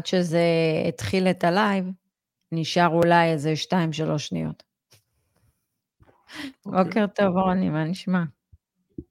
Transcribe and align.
עד 0.00 0.06
שזה 0.06 0.44
התחיל 0.88 1.26
את 1.26 1.44
הלייב, 1.44 1.84
נשאר 2.52 2.88
אולי 2.88 3.32
איזה 3.32 3.52
2-3 4.14 4.18
שניות. 4.18 4.62
אוקיי. 6.66 6.84
בוקר 6.84 7.06
טוב, 7.06 7.36
רוני, 7.36 7.70
מה 7.70 7.84
נשמע? 7.84 8.22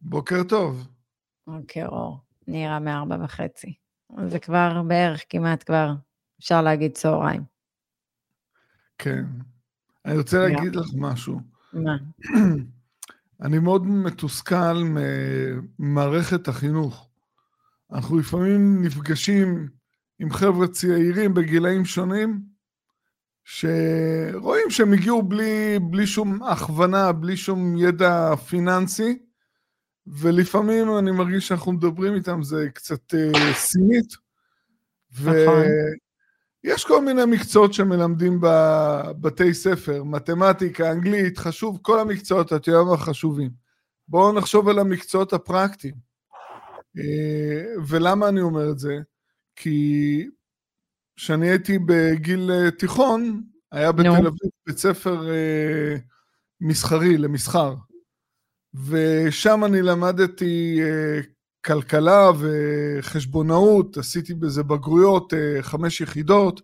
בוקר 0.02 0.43
טוב. 0.43 0.88
בוקר 1.47 1.88
אור, 1.88 2.20
נראה 2.47 2.79
מארבע 2.79 3.18
וחצי. 3.23 3.73
זה 4.28 4.39
כבר 4.39 4.83
בערך 4.88 5.23
כמעט 5.29 5.64
כבר, 5.64 5.91
אפשר 6.39 6.61
להגיד 6.61 6.92
צהריים. 6.92 7.43
כן. 8.97 9.25
אני 10.06 10.18
רוצה 10.18 10.39
להגיד 10.39 10.75
לך 10.75 10.87
משהו. 10.97 11.39
מה? 11.74 11.97
אני 13.46 13.60
מאוד 13.60 13.87
מתוסכל 13.87 14.83
ממערכת 15.79 16.47
החינוך. 16.47 17.10
אנחנו 17.92 18.19
לפעמים 18.19 18.83
נפגשים 18.86 19.79
עם 20.19 20.32
חבר'ה 20.32 20.68
צעירים 20.68 21.33
בגילאים 21.33 21.86
שונים, 21.86 22.41
שרואים 23.43 24.69
שהם 24.69 24.93
הגיעו 24.93 25.23
בלי, 25.23 25.79
בלי 25.82 26.07
שום 26.07 26.43
הכוונה, 26.43 27.11
בלי 27.11 27.37
שום 27.37 27.77
ידע 27.77 28.36
פיננסי, 28.36 29.19
ולפעמים 30.07 30.97
אני 30.97 31.11
מרגיש 31.11 31.47
שאנחנו 31.47 31.71
מדברים 31.71 32.16
איתם, 32.16 32.44
זה 32.44 32.67
קצת 32.73 33.13
uh, 33.13 33.38
סינית. 33.53 34.13
נכון. 35.11 35.63
ויש 36.63 36.86
כל 36.86 37.05
מיני 37.05 37.25
מקצועות 37.25 37.73
שמלמדים 37.73 38.39
בבתי 38.41 39.53
ספר, 39.53 40.03
מתמטיקה, 40.03 40.91
אנגלית, 40.91 41.38
חשוב, 41.38 41.80
כל 41.81 41.99
המקצועות, 41.99 42.53
את 42.53 42.67
יודעת 42.67 42.86
מה 42.86 42.97
חשובים. 42.97 43.49
בואו 44.08 44.33
נחשוב 44.33 44.69
על 44.69 44.80
המקצועות 44.80 45.33
הפרקטיים. 45.33 45.95
Uh, 46.97 47.02
ולמה 47.88 48.29
אני 48.29 48.41
אומר 48.41 48.72
את 48.72 48.79
זה? 48.79 48.97
כי 49.61 50.27
כשאני 51.15 51.49
הייתי 51.49 51.79
בגיל 51.79 52.52
אה, 52.52 52.71
תיכון, 52.71 53.43
היה 53.71 53.91
בתל 53.91 54.09
אביב 54.09 54.49
בית 54.67 54.77
ספר 54.77 55.21
uh, 55.21 55.99
מסחרי, 56.61 57.17
למסחר. 57.17 57.75
ושם 58.88 59.66
אני 59.66 59.81
למדתי 59.81 60.79
uh, 60.79 61.25
כלכלה 61.66 62.31
וחשבונאות, 62.39 63.97
עשיתי 63.97 64.33
בזה 64.33 64.63
בגרויות, 64.63 65.33
uh, 65.33 65.61
חמש 65.61 66.01
יחידות, 66.01 66.61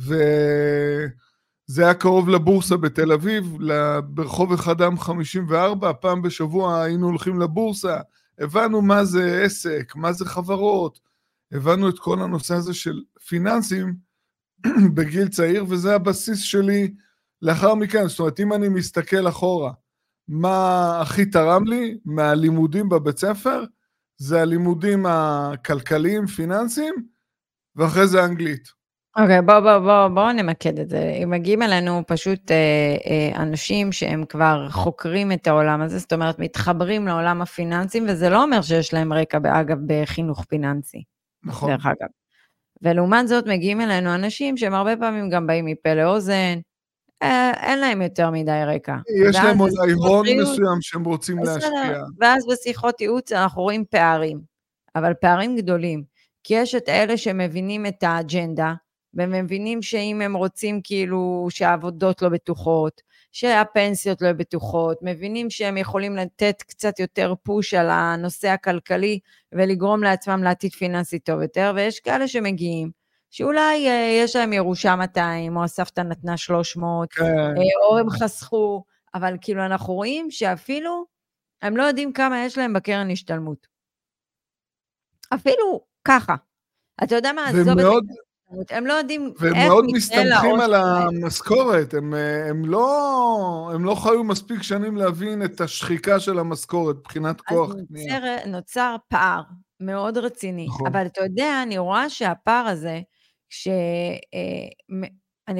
וזה 0.00 1.82
היה 1.82 1.94
קרוב 1.94 2.28
לבורסה 2.28 2.76
בתל 2.76 3.12
אביב, 3.12 3.56
ברחוב 4.04 4.52
אחד 4.52 4.82
עם 4.82 4.98
54, 4.98 5.92
פעם 5.92 6.22
בשבוע 6.22 6.82
היינו 6.82 7.06
הולכים 7.06 7.40
לבורסה, 7.40 7.98
הבנו 8.38 8.82
מה 8.82 9.04
זה 9.04 9.42
עסק, 9.44 9.92
מה 9.96 10.12
זה 10.12 10.24
חברות, 10.24 11.13
הבנו 11.54 11.88
את 11.88 11.98
כל 11.98 12.22
הנושא 12.22 12.54
הזה 12.54 12.74
של 12.74 13.02
פיננסים 13.28 13.94
בגיל 14.94 15.28
צעיר, 15.28 15.64
וזה 15.68 15.94
הבסיס 15.94 16.40
שלי 16.40 16.94
לאחר 17.42 17.74
מכן. 17.74 18.08
זאת 18.08 18.20
אומרת, 18.20 18.40
אם 18.40 18.52
אני 18.52 18.68
מסתכל 18.68 19.28
אחורה, 19.28 19.72
מה 20.28 20.98
הכי 21.00 21.26
תרם 21.26 21.64
לי 21.66 21.98
מהלימודים 22.04 22.88
בבית 22.88 23.18
ספר, 23.18 23.64
זה 24.16 24.42
הלימודים 24.42 25.06
הכלכליים, 25.08 26.26
פיננסיים, 26.26 26.94
ואחרי 27.76 28.06
זה 28.06 28.24
אנגלית. 28.24 28.68
אוקיי, 29.18 29.38
okay, 29.38 29.42
בואו 29.42 29.62
בוא, 29.62 29.78
בוא, 29.78 30.08
בוא 30.08 30.32
נמקד 30.32 30.78
את 30.78 30.88
זה. 30.88 31.18
מגיעים 31.26 31.62
אלינו 31.62 32.02
פשוט 32.06 32.50
אה, 32.50 32.56
אה, 33.06 33.42
אנשים 33.42 33.92
שהם 33.92 34.24
כבר 34.24 34.66
חוקרים 34.70 35.32
את 35.32 35.46
העולם 35.46 35.80
הזה, 35.80 35.98
זאת 35.98 36.12
אומרת, 36.12 36.38
מתחברים 36.38 37.06
לעולם 37.06 37.42
הפיננסים, 37.42 38.06
וזה 38.08 38.30
לא 38.30 38.42
אומר 38.42 38.62
שיש 38.62 38.94
להם 38.94 39.12
רקע, 39.12 39.38
אגב, 39.60 39.78
בחינוך 39.86 40.44
פיננסי. 40.44 41.04
נכון. 41.44 41.70
דרך 41.70 41.86
אגב. 41.86 42.08
ולעומת 42.82 43.28
זאת 43.28 43.46
מגיעים 43.46 43.80
אלינו 43.80 44.14
אנשים 44.14 44.56
שהם 44.56 44.74
הרבה 44.74 44.96
פעמים 44.96 45.30
גם 45.30 45.46
באים 45.46 45.64
מפה 45.64 45.94
לאוזן, 45.94 46.58
אה, 47.22 47.52
אין 47.62 47.80
להם 47.80 48.02
יותר 48.02 48.30
מדי 48.30 48.62
רקע. 48.66 48.96
יש 49.28 49.36
להם 49.36 49.60
אולי 49.60 49.92
הון 49.92 50.26
מסוים 50.42 50.80
שהם 50.80 51.04
רוצים 51.04 51.38
להשקיע. 51.38 52.02
ואז 52.20 52.44
בשיחות 52.52 53.00
ייעוץ 53.00 53.32
אנחנו 53.32 53.62
רואים 53.62 53.84
פערים, 53.90 54.40
אבל 54.96 55.14
פערים 55.14 55.56
גדולים. 55.56 56.04
כי 56.44 56.54
יש 56.54 56.74
את 56.74 56.88
אלה 56.88 57.16
שמבינים 57.16 57.86
את 57.86 58.02
האג'נדה, 58.02 58.74
ומבינים 59.14 59.82
שאם 59.82 60.20
הם 60.24 60.36
רוצים 60.36 60.80
כאילו 60.84 61.46
שהעבודות 61.50 62.22
לא 62.22 62.28
בטוחות, 62.28 63.00
שהפנסיות 63.34 64.22
לא 64.22 64.32
בטוחות, 64.32 64.98
מבינים 65.02 65.50
שהם 65.50 65.76
יכולים 65.76 66.16
לתת 66.16 66.62
קצת 66.62 67.00
יותר 67.00 67.34
פוש 67.42 67.74
על 67.74 67.90
הנושא 67.90 68.48
הכלכלי 68.48 69.18
ולגרום 69.52 70.02
לעצמם 70.02 70.42
לעתיד 70.42 70.72
פיננסי 70.72 71.18
טוב 71.18 71.42
יותר, 71.42 71.72
ויש 71.76 72.00
כאלה 72.00 72.28
שמגיעים, 72.28 72.90
שאולי 73.30 73.88
אה, 73.88 74.18
יש 74.22 74.36
להם 74.36 74.52
ירושה 74.52 74.96
200, 74.96 75.56
או 75.56 75.64
הסבתא 75.64 76.00
נתנה 76.00 76.36
300, 76.36 77.12
כן. 77.12 77.24
אה, 77.24 77.88
או 77.88 77.98
הם 77.98 78.10
חסכו, 78.10 78.84
אבל 79.14 79.36
כאילו 79.40 79.64
אנחנו 79.66 79.94
רואים 79.94 80.30
שאפילו 80.30 81.04
הם 81.62 81.76
לא 81.76 81.82
יודעים 81.82 82.12
כמה 82.12 82.44
יש 82.44 82.58
להם 82.58 82.72
בקרן 82.72 83.10
השתלמות. 83.10 83.66
אפילו 85.34 85.80
ככה. 86.04 86.34
אתה 87.04 87.14
יודע 87.14 87.32
מה, 87.32 87.48
עזוב 87.48 87.68
את 87.68 87.78
זה. 87.78 88.23
הם 88.70 88.86
לא 88.86 88.92
יודעים 88.92 89.26
איך 89.26 89.42
והם 89.42 89.68
מאוד 89.68 89.84
מסתמכים 89.92 90.60
על 90.60 90.74
המשכורת, 90.74 91.94
הם, 91.94 92.14
הם, 92.50 92.64
לא, 92.64 93.70
הם 93.74 93.84
לא 93.84 93.94
חיו 93.94 94.24
מספיק 94.24 94.62
שנים 94.62 94.96
להבין 94.96 95.44
את 95.44 95.60
השחיקה 95.60 96.20
של 96.20 96.38
המשכורת 96.38 96.96
מבחינת 96.96 97.40
כוח. 97.40 97.70
אז 97.70 97.76
נוצר, 97.90 98.46
נוצר 98.46 98.96
פער 99.08 99.42
מאוד 99.80 100.18
רציני, 100.18 100.66
נכון. 100.66 100.86
אבל 100.86 101.06
אתה 101.06 101.20
יודע, 101.20 101.62
אני 101.62 101.78
רואה 101.78 102.10
שהפער 102.10 102.66
הזה, 102.66 103.00
שאני 103.48 104.20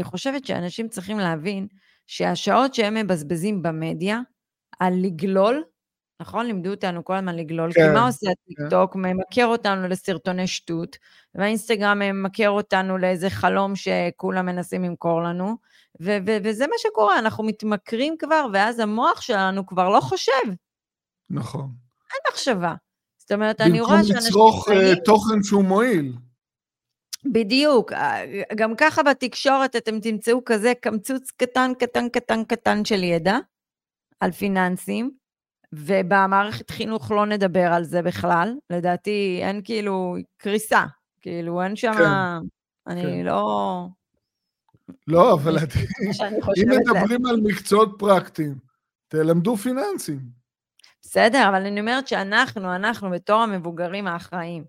אה, 0.00 0.04
חושבת 0.04 0.46
שאנשים 0.46 0.88
צריכים 0.88 1.18
להבין 1.18 1.66
שהשעות 2.06 2.74
שהם 2.74 2.94
מבזבזים 2.94 3.62
במדיה 3.62 4.20
על 4.80 4.94
לגלול, 5.02 5.62
נכון? 6.24 6.46
לימדו 6.46 6.70
אותנו 6.70 7.04
כל 7.04 7.14
הזמן 7.16 7.36
לגלול, 7.36 7.72
כן, 7.72 7.86
כי 7.86 7.94
מה 7.94 8.06
עושה 8.06 8.30
הטיקטוק? 8.30 8.92
כן. 8.92 8.98
ממכר 8.98 9.46
אותנו 9.46 9.88
לסרטוני 9.88 10.46
שטות, 10.46 10.96
והאינסטגרם 11.34 11.98
ממכר 11.98 12.50
אותנו 12.50 12.98
לאיזה 12.98 13.30
חלום 13.30 13.72
שכולם 13.76 14.46
מנסים 14.46 14.84
למכור 14.84 15.22
לנו, 15.22 15.56
ו- 16.00 16.18
ו- 16.26 16.36
וזה 16.44 16.66
מה 16.66 16.74
שקורה, 16.78 17.18
אנחנו 17.18 17.44
מתמכרים 17.44 18.16
כבר, 18.18 18.46
ואז 18.52 18.78
המוח 18.78 19.20
שלנו 19.20 19.66
כבר 19.66 19.88
לא 19.88 20.00
חושב. 20.00 20.46
נכון. 21.30 21.70
אין 22.12 22.20
מחשבה. 22.32 22.74
זאת 23.18 23.32
אומרת, 23.32 23.60
אני 23.60 23.80
רואה 23.80 24.04
שאנשים... 24.04 24.14
במקום 24.14 24.26
לצרוך 24.26 24.68
uh, 24.68 25.04
תוכן 25.04 25.42
שהוא 25.42 25.64
מועיל. 25.64 26.12
בדיוק, 27.32 27.92
אה, 27.92 28.42
גם 28.56 28.76
ככה 28.76 29.02
בתקשורת 29.02 29.76
אתם 29.76 30.00
תמצאו 30.00 30.44
כזה 30.44 30.72
קמצוץ 30.80 31.30
קטן, 31.30 31.72
קטן, 31.78 32.08
קטן, 32.08 32.44
קטן 32.44 32.84
של 32.84 33.02
ידע 33.02 33.38
על 34.20 34.32
פיננסים, 34.32 35.10
ובמערכת 35.76 36.70
חינוך 36.70 37.10
לא 37.10 37.26
נדבר 37.26 37.72
על 37.72 37.84
זה 37.84 38.02
בכלל, 38.02 38.54
לדעתי 38.70 39.40
אין 39.42 39.60
כאילו 39.64 40.16
קריסה, 40.36 40.84
כאילו 41.20 41.62
אין 41.62 41.76
שם, 41.76 41.92
כן, 41.92 42.04
אני 42.92 43.02
כן. 43.02 43.24
לא... 43.24 43.86
לא, 45.06 45.34
אבל 45.34 45.56
אם 46.58 46.68
מדברים 46.68 47.26
על 47.26 47.36
מקצועות 47.42 47.94
פרקטיים, 47.98 48.54
תלמדו 49.08 49.56
פיננסים. 49.56 50.20
בסדר, 51.02 51.48
אבל 51.48 51.66
אני 51.66 51.80
אומרת 51.80 52.08
שאנחנו, 52.08 52.74
אנחנו 52.74 53.10
בתור 53.10 53.42
המבוגרים 53.42 54.06
האחראים, 54.06 54.64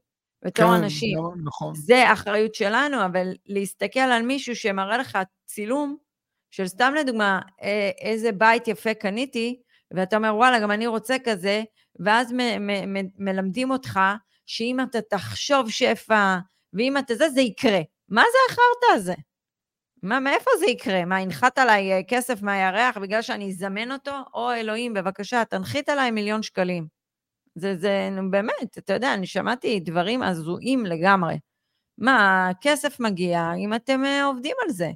בתור 0.46 0.66
כן, 0.66 0.84
אנשים, 0.84 1.18
לא, 1.18 1.32
נכון. 1.44 1.76
זה 1.76 2.14
אחריות 2.14 2.56
שלנו, 2.56 3.06
אבל 3.06 3.34
להסתכל 3.46 4.00
על 4.00 4.22
מישהו 4.24 4.56
שמראה 4.56 4.98
לך 4.98 5.18
צילום, 5.46 5.98
של 6.52 6.68
סתם 6.68 6.94
לדוגמה, 7.00 7.42
איזה 8.02 8.32
בית 8.32 8.68
יפה 8.68 8.94
קניתי, 8.94 9.62
ואתה 9.96 10.18
אומר, 10.18 10.36
וואלה, 10.36 10.60
גם 10.60 10.72
אני 10.72 10.88
רוצה 10.88 11.16
כזה, 11.24 11.64
ואז 12.00 12.32
מ- 12.32 12.68
מ- 12.68 12.94
מ- 12.94 13.10
מלמדים 13.18 13.72
אותך 13.72 14.00
שאם 14.46 14.80
אתה 14.80 15.02
תחשוב 15.02 15.70
שפע, 15.70 16.38
ואם 16.74 16.98
אתה 16.98 17.16
זה, 17.16 17.30
זה 17.30 17.42
יקרה. 17.42 17.80
מה 18.10 18.22
זה 18.22 18.38
החרטא 18.54 18.96
הזה? 18.96 19.14
מה, 20.04 20.20
מאיפה 20.20 20.52
זה 20.60 20.66
יקרה? 20.66 21.06
מה, 21.06 21.18
הנחת 21.18 21.58
עליי 21.58 21.94
אה, 21.94 22.00
כסף 22.08 22.42
מהירח 22.42 22.98
בגלל 22.98 23.22
שאני 23.22 23.50
אזמן 23.50 23.92
אותו? 23.92 24.16
או 24.34 24.52
אלוהים, 24.52 24.94
בבקשה, 24.94 25.46
תנחית 25.46 25.90
עליי 25.90 26.12
מיליון 26.12 26.44
שקלים. 26.44 26.88
זה, 27.56 27.76
זה, 27.76 28.10
נו 28.12 28.32
באמת, 28.32 28.78
אתה 28.78 28.94
יודע, 28.94 29.14
אני 29.14 29.28
שמעתי 29.28 29.80
דברים 29.80 30.24
הזויים 30.24 30.86
לגמרי. 30.86 31.40
מה, 31.98 32.50
כסף 32.62 33.00
מגיע 33.00 33.52
אם 33.58 33.74
אתם 33.74 34.06
אה, 34.06 34.26
עובדים 34.26 34.56
על 34.64 34.70
זה. 34.70 34.92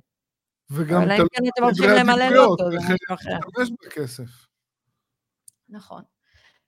וגם 0.72 1.02
אלא 1.02 1.14
אם 1.14 1.28
כן 1.34 1.44
אתם 1.54 1.64
הולכים 1.64 1.90
למלא 1.90 2.38
אותו, 2.38 2.72
זה 2.72 2.78
משהו 2.78 3.14
אחר. 3.14 3.38
בכסף. 3.86 4.49
נכון. 5.70 6.02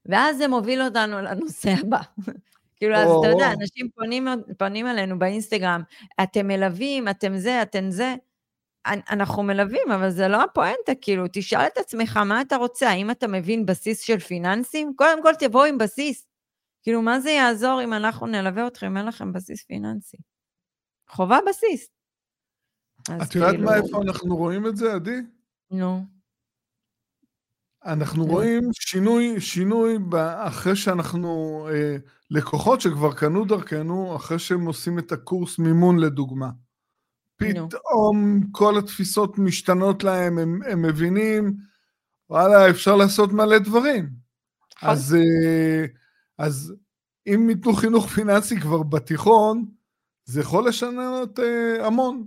ואז 0.06 0.38
זה 0.38 0.48
מוביל 0.48 0.82
אותנו 0.82 1.22
לנושא 1.22 1.74
הבא. 1.82 2.02
כאילו, 2.78 2.96
אז 2.96 3.10
אתה 3.20 3.28
יודע, 3.28 3.52
אנשים 3.54 3.90
פונים, 3.96 4.28
פונים 4.58 4.88
אלינו 4.88 5.20
באינסטגרם, 5.20 5.82
אתם 6.24 6.48
מלווים, 6.48 7.08
אתם 7.08 7.38
זה, 7.38 7.62
אתם 7.62 7.92
זה. 7.92 8.16
אנחנו 8.86 9.44
מלווים, 9.44 9.92
אבל 9.96 10.10
זה 10.10 10.28
לא 10.28 10.44
הפואנטה, 10.44 10.96
כאילו, 11.02 11.26
תשאל 11.34 11.68
את 11.74 11.78
עצמך 11.78 12.18
מה 12.18 12.42
אתה 12.42 12.56
רוצה, 12.56 12.90
האם 12.90 13.12
אתה 13.12 13.28
מבין 13.28 13.66
בסיס 13.66 14.02
של 14.02 14.20
פיננסים? 14.20 14.94
קודם 14.96 15.24
כל 15.24 15.32
תבואו 15.40 15.64
עם 15.66 15.78
בסיס. 15.78 16.28
כאילו, 16.84 17.02
מה 17.02 17.20
זה 17.20 17.32
יעזור 17.32 17.84
אם 17.84 17.94
אנחנו 17.94 18.28
נלווה 18.28 18.68
אתכם 18.68 18.88
אם 18.88 18.98
אין 18.98 19.06
לכם 19.06 19.34
בסיס 19.34 19.64
פיננסי? 19.64 20.18
חובה 21.10 21.40
בסיס. 21.50 21.90
את 23.02 23.10
יודעת 23.10 23.30
כאילו... 23.32 23.66
מה, 23.66 23.76
איפה 23.76 24.02
אנחנו 24.02 24.38
רואים 24.38 24.68
את 24.68 24.78
זה, 24.78 24.94
עדי? 24.94 25.18
נו. 25.72 26.21
אנחנו 27.86 28.26
רואים 28.26 28.70
שינוי, 28.74 29.42
שינוי 29.42 29.98
אחרי 30.38 30.76
שאנחנו, 30.76 31.68
אה, 31.72 31.98
לקוחות 32.30 32.82
שכבר 32.82 33.14
קנו 33.14 33.46
דרכנו, 33.46 34.16
אחרי 34.16 34.40
שהם 34.40 34.66
עושים 34.66 35.00
את 35.00 35.12
הקורס 35.12 35.60
מימון 35.60 36.00
לדוגמה. 36.00 36.50
פתאום 37.38 38.42
כל 38.52 38.78
התפיסות 38.78 39.38
משתנות 39.38 40.04
להם, 40.04 40.38
הם, 40.38 40.60
הם 40.68 40.82
מבינים, 40.82 41.54
וואלה, 42.30 42.70
אפשר 42.70 42.96
לעשות 42.96 43.34
מלא 43.34 43.58
דברים. 43.58 44.10
נכון. 44.76 44.90
אז, 44.90 45.16
אה, 45.16 45.86
אז 46.38 46.74
אם 47.28 47.50
ייתנו 47.50 47.74
חינוך 47.74 48.08
פיננסי 48.08 48.60
כבר 48.60 48.84
בתיכון, 48.84 49.66
זה 50.26 50.42
יכול 50.42 50.68
לשנות 50.68 51.40
אה, 51.40 51.88
המון. 51.88 52.26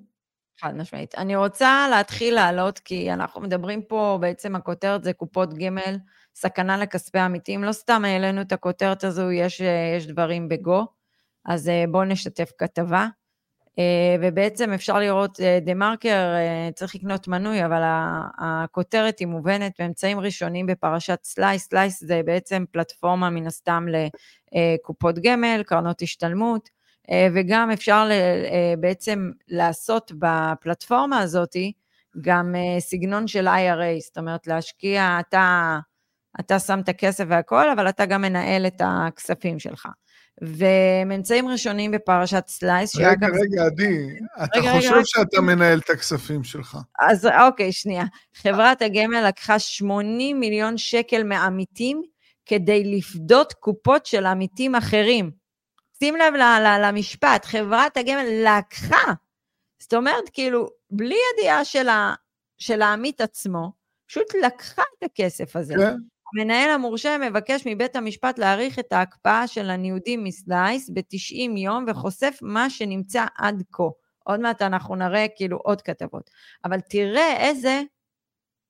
חד 0.61 0.77
משמעית. 0.77 1.15
אני 1.15 1.37
רוצה 1.37 1.87
להתחיל 1.91 2.35
לעלות, 2.35 2.79
כי 2.79 3.13
אנחנו 3.13 3.41
מדברים 3.41 3.83
פה, 3.83 4.19
בעצם 4.21 4.57
הכותרת 4.57 5.05
זה 5.05 5.13
קופות 5.13 5.55
גמל, 5.55 5.97
סכנה 6.35 6.77
לכספי 6.77 7.19
עמיתים. 7.19 7.65
לא 7.65 7.73
סתם 7.73 8.05
העלינו 8.05 8.41
את 8.41 8.53
הכותרת 8.53 9.05
הזו, 9.05 9.31
יש, 9.31 9.63
יש 9.97 10.07
דברים 10.07 10.49
בגו, 10.49 10.87
אז 11.45 11.69
אה, 11.69 11.85
בואו 11.91 12.05
נשתף 12.05 12.53
כתבה. 12.59 13.07
אה, 13.79 14.17
ובעצם 14.23 14.73
אפשר 14.73 14.99
לראות, 14.99 15.39
דה 15.65 15.75
מרקר 15.75 16.35
צריך 16.75 16.95
לקנות 16.95 17.29
מנוי, 17.29 17.65
אבל 17.65 17.83
הכותרת 18.39 19.19
היא 19.19 19.29
מובנת 19.29 19.73
ממצאים 19.79 20.21
ראשונים 20.21 20.67
בפרשת 20.67 21.19
סלייס. 21.25 21.69
סלייס 21.69 22.05
זה 22.05 22.21
בעצם 22.25 22.65
פלטפורמה 22.73 23.31
מן 23.31 23.47
הסתם 23.47 23.87
לקופות 24.53 25.19
גמל, 25.19 25.63
קרנות 25.67 26.03
השתלמות. 26.03 26.74
אה, 27.11 27.29
וגם 27.35 27.71
אפשר 27.71 28.09
אה, 28.11 28.75
בעצם 28.79 29.31
לעשות 29.49 30.13
בפלטפורמה 30.19 31.19
הזאת 31.19 31.57
גם 32.21 32.55
אה, 32.55 32.81
סגנון 32.81 33.27
של 33.27 33.49
IRA, 33.49 34.01
זאת 34.01 34.19
אומרת 34.19 34.47
להשקיע, 34.47 35.21
אתה, 35.21 35.79
אתה 36.41 36.59
שם 36.59 36.81
את 36.81 36.89
הכסף 36.89 37.25
והכל, 37.29 37.71
אבל 37.71 37.89
אתה 37.89 38.07
גם 38.07 38.23
מנהל 38.23 38.67
את 38.67 38.81
הכספים 38.85 39.59
שלך. 39.59 39.89
וממצאים 40.43 41.49
ראשונים 41.49 41.91
בפרשת 41.91 42.45
סלייס, 42.49 42.97
רגע, 42.97 43.09
שאגב... 43.11 43.29
רגע, 43.35 43.65
עדי, 43.65 44.07
אתה 44.45 44.59
רגע, 44.59 44.73
חושב 44.73 44.93
רגע, 44.93 45.01
שאתה 45.05 45.37
רגע. 45.37 45.41
מנהל 45.41 45.79
את 45.79 45.91
הכספים 45.91 46.45
שלך. 46.45 46.79
אז 47.01 47.27
אוקיי, 47.47 47.73
שנייה. 47.73 48.05
חברת 48.35 48.83
הגמל 48.83 49.25
לקחה 49.29 49.59
80 49.59 50.41
מיליון 50.41 50.79
שקל 50.79 51.23
מעמיתים 51.23 52.03
כדי 52.47 52.97
לפדות 52.97 53.53
קופות 53.53 54.07
של 54.07 54.27
עמיתים 54.27 54.75
אחרים. 54.75 55.44
שים 56.05 56.17
לב 56.17 56.35
למשפט, 56.81 57.45
חברת 57.45 57.97
הגמל 57.97 58.27
לקחה. 58.45 59.13
זאת 59.79 59.95
אומרת, 59.95 60.29
כאילו, 60.33 60.69
בלי 60.91 61.17
ידיעה 61.33 61.65
של, 61.65 61.89
ה, 61.89 62.15
של 62.59 62.83
העמית 62.83 63.21
עצמו, 63.21 63.73
פשוט 64.07 64.27
לקחה 64.45 64.83
את 64.99 65.03
הכסף 65.03 65.57
הזה. 65.57 65.75
כן. 65.75 65.95
המנהל 66.35 66.71
המורשה 66.71 67.17
מבקש 67.19 67.63
מבית 67.67 67.97
המשפט 67.97 68.39
להאריך 68.39 68.79
את 68.79 68.93
ההקפאה 68.93 69.47
של 69.47 69.71
הניודים 69.71 70.25
מסלייס 70.25 70.91
ב-90 70.91 71.59
יום 71.59 71.85
וחושף 71.89 72.39
מה 72.43 72.71
שנמצא 72.71 73.27
עד 73.39 73.63
כה. 73.73 73.83
עוד 74.25 74.41
מעט 74.41 74.63
אנחנו 74.63 74.97
נראה 74.97 75.27
כאילו 75.37 75.57
עוד 75.57 75.83
כתבות. 75.83 76.31
אבל 76.65 76.81
תראה 76.81 77.37
איזה 77.37 77.83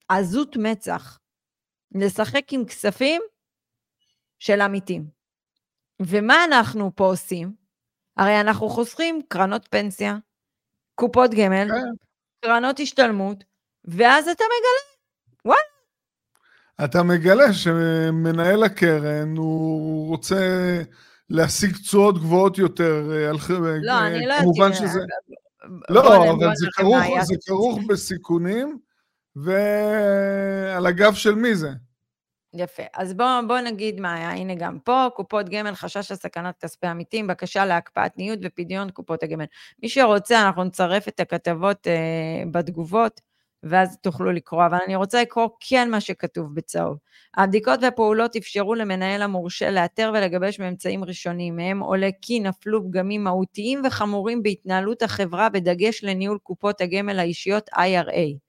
עזות 0.09 0.57
מצח. 0.57 1.19
לשחק 1.95 2.53
עם 2.53 2.65
כספים 2.65 3.23
של 4.39 4.61
עמיתים. 4.61 5.24
ומה 6.03 6.45
אנחנו 6.45 6.91
פה 6.95 7.05
עושים? 7.05 7.53
הרי 8.17 8.41
אנחנו 8.41 8.69
חוסכים 8.69 9.21
קרנות 9.29 9.69
פנסיה, 9.71 10.17
קופות 10.95 11.31
גמל, 11.31 11.69
כן. 11.69 11.91
קרנות 12.45 12.81
השתלמות, 12.81 13.45
ואז 13.85 14.29
אתה 14.29 14.45
מגלה, 14.45 15.05
וואלה. 15.45 15.61
אתה 16.85 17.03
מגלה 17.03 17.53
שמנהל 17.53 18.63
הקרן, 18.63 19.37
הוא 19.37 20.09
רוצה 20.09 20.83
להשיג 21.31 21.77
תשואות 21.77 22.19
גבוהות 22.19 22.59
יותר. 22.59 23.11
אה, 23.13 23.29
על... 23.29 23.37
לא, 23.83 23.93
אה, 23.93 24.07
אני 24.07 24.27
לא 24.27 24.35
כמובן 24.41 24.73
יודעת. 24.73 24.77
שזה... 24.77 25.01
לא, 25.91 26.31
אבל 26.31 26.55
זה 27.25 27.37
כרוך 27.47 27.79
בסיכונים, 27.89 28.79
ועל 29.37 30.87
הגב 30.87 31.15
של 31.15 31.35
מי 31.35 31.55
זה? 31.55 31.71
יפה. 32.55 32.83
אז 32.95 33.15
בואו 33.15 33.49
בוא 33.49 33.61
נגיד 33.61 34.01
מה 34.01 34.15
היה, 34.15 34.31
הנה 34.31 34.55
גם 34.55 34.79
פה, 34.79 35.07
קופות 35.15 35.49
גמל, 35.49 35.75
חשש 35.75 36.13
לסכנת 36.13 36.59
כספי 36.59 36.87
עמיתים, 36.87 37.27
בקשה 37.27 37.65
להקפאת 37.65 38.19
ניוד 38.19 38.39
ופדיון 38.43 38.91
קופות 38.91 39.23
הגמל. 39.23 39.45
מי 39.83 39.89
שרוצה, 39.89 40.43
אנחנו 40.43 40.65
נצרף 40.65 41.09
את 41.09 41.21
הכתבות 41.21 41.87
אה, 41.87 42.43
בתגובות, 42.53 43.21
ואז 43.63 43.99
תוכלו 44.03 44.33
לקרוא, 44.33 44.67
אבל 44.67 44.79
אני 44.87 44.97
רוצה 44.97 45.23
לקרוא 45.23 45.49
כן 45.61 45.91
מה 45.91 46.01
שכתוב 46.01 46.55
בצהוב. 46.55 46.99
הבדיקות 47.37 47.81
והפעולות 47.83 48.37
אפשרו 48.37 48.75
למנהל 48.75 49.23
המורשה 49.23 49.71
לאתר 49.71 50.13
ולגבש 50.15 50.61
ממצאים 50.61 51.05
ראשונים, 51.05 51.57
מהם 51.57 51.81
עולה 51.81 52.09
כי 52.23 52.41
נפלו 52.41 52.85
פגמים 52.85 53.25
מהותיים 53.25 53.83
וחמורים 53.87 54.43
בהתנהלות 54.43 55.03
החברה 55.03 55.49
בדגש 55.49 56.05
לניהול 56.05 56.39
קופות 56.43 56.81
הגמל 56.81 57.19
האישיות 57.19 57.71
IRA. 57.75 58.44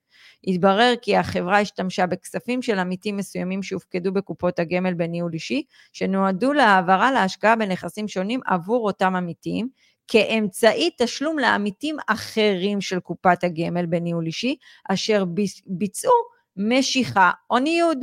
התברר 0.47 0.94
כי 1.01 1.18
החברה 1.18 1.59
השתמשה 1.59 2.06
בכספים 2.06 2.62
של 2.62 2.80
עמיתים 2.80 3.18
מסוימים 3.18 3.63
שהופקדו 3.63 4.13
בקופות 4.13 4.59
הגמל 4.59 4.94
בניהול 4.94 5.33
אישי, 5.33 5.63
שנועדו 5.94 6.53
להעברה 6.53 7.12
להשקעה 7.12 7.56
בנכסים 7.56 8.07
שונים 8.07 8.39
עבור 8.45 8.88
אותם 8.88 9.15
עמיתים, 9.15 9.69
כאמצעי 10.07 10.89
תשלום 10.97 11.39
לעמיתים 11.39 11.95
אחרים 12.07 12.81
של 12.81 13.00
קופת 13.00 13.44
הגמל 13.44 13.86
בניהול 13.86 14.25
אישי, 14.25 14.56
אשר 14.89 15.25
ביצעו 15.65 16.13
משיכה 16.57 17.31
או 17.50 17.59
ניוד. 17.59 17.98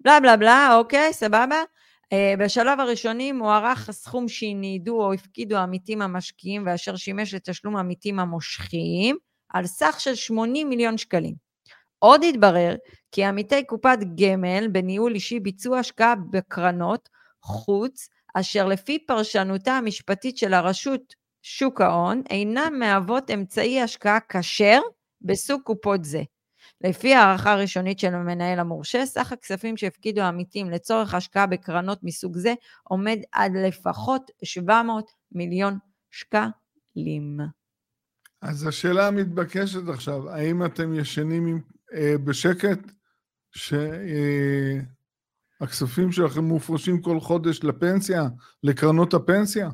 בלה 0.00 0.20
בלה 0.20 0.36
בלה, 0.36 0.74
אוקיי, 0.76 1.12
סבבה? 1.12 1.62
Uh, 2.14 2.40
בשלב 2.40 2.80
הראשוני 2.80 3.32
מוערך 3.32 3.88
הסכום 3.88 4.28
שניידו 4.28 5.02
או 5.02 5.12
הפקידו 5.12 5.56
העמיתים 5.56 6.02
המשקיעים 6.02 6.62
ואשר 6.66 6.96
שימש 6.96 7.34
לתשלום 7.34 7.76
עמיתים 7.76 8.18
המושכים 8.18 9.16
על 9.48 9.66
סך 9.66 9.96
של 10.00 10.14
80 10.14 10.68
מיליון 10.68 10.98
שקלים. 10.98 11.49
עוד 12.00 12.24
התברר 12.24 12.76
כי 13.12 13.24
עמיתי 13.24 13.64
קופת 13.64 13.98
גמל 14.14 14.68
בניהול 14.72 15.14
אישי 15.14 15.40
ביצעו 15.40 15.76
השקעה 15.76 16.14
בקרנות 16.30 17.08
חוץ, 17.42 18.08
אשר 18.34 18.66
לפי 18.66 18.98
פרשנותה 19.06 19.72
המשפטית 19.72 20.36
של 20.38 20.54
הרשות 20.54 21.14
שוק 21.42 21.80
ההון, 21.80 22.22
אינן 22.30 22.78
מהוות 22.78 23.30
אמצעי 23.30 23.82
השקעה 23.82 24.18
כשר 24.28 24.80
בסוג 25.22 25.62
קופות 25.62 26.04
זה. 26.04 26.22
לפי 26.80 27.14
הערכה 27.14 27.54
ראשונית 27.54 27.98
של 27.98 28.14
המנהל 28.14 28.58
המורשה, 28.58 29.06
סך 29.06 29.32
הכספים 29.32 29.76
שהפקידו 29.76 30.20
העמיתים 30.20 30.70
לצורך 30.70 31.14
השקעה 31.14 31.46
בקרנות 31.46 31.98
מסוג 32.02 32.36
זה 32.36 32.54
עומד 32.82 33.18
עד 33.32 33.52
לפחות 33.56 34.30
700 34.44 35.10
מיליון 35.32 35.78
שקלים. 36.10 37.38
אז 38.42 38.66
השאלה 38.66 39.08
המתבקשת 39.08 39.88
עכשיו, 39.88 40.30
האם 40.30 40.64
אתם 40.64 40.94
ישנים 40.94 41.46
עם 41.46 41.60
בשקט, 42.24 42.78
שהכספים 43.52 44.86
אה, 46.06 46.12
שלכם 46.12 46.44
מופרשים 46.44 47.02
כל 47.02 47.20
חודש 47.20 47.64
לפנסיה, 47.64 48.22
לקרנות 48.62 49.14
הפנסיה? 49.14 49.68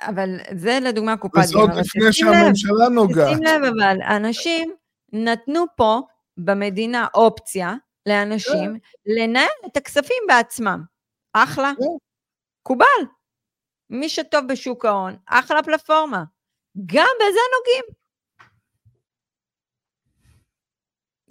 אבל 0.00 0.38
זה 0.56 0.78
לדוגמה 0.82 1.16
קופת 1.16 1.34
גמל. 1.34 1.44
וזאת 1.44 1.70
לפני 1.70 2.12
שהממשלה 2.12 2.88
נוגעת. 2.88 3.28
שים 3.28 3.42
לב 3.42 3.64
אבל, 3.64 4.02
אנשים 4.16 4.74
נתנו 5.12 5.64
פה 5.76 6.00
במדינה 6.36 7.06
אופציה 7.14 7.74
לאנשים 8.06 8.74
כן. 8.74 8.78
לנהל 9.06 9.46
את 9.66 9.76
הכספים 9.76 10.22
בעצמם. 10.28 10.82
אחלה. 11.32 11.72
כן. 11.78 11.84
קובל. 12.62 12.86
מי 13.90 14.08
שטוב 14.08 14.40
בשוק 14.48 14.84
ההון, 14.84 15.16
אחלה 15.26 15.62
פלטפורמה. 15.62 16.24
גם 16.86 17.10
בזה 17.16 17.40
נוגעים. 17.58 18.01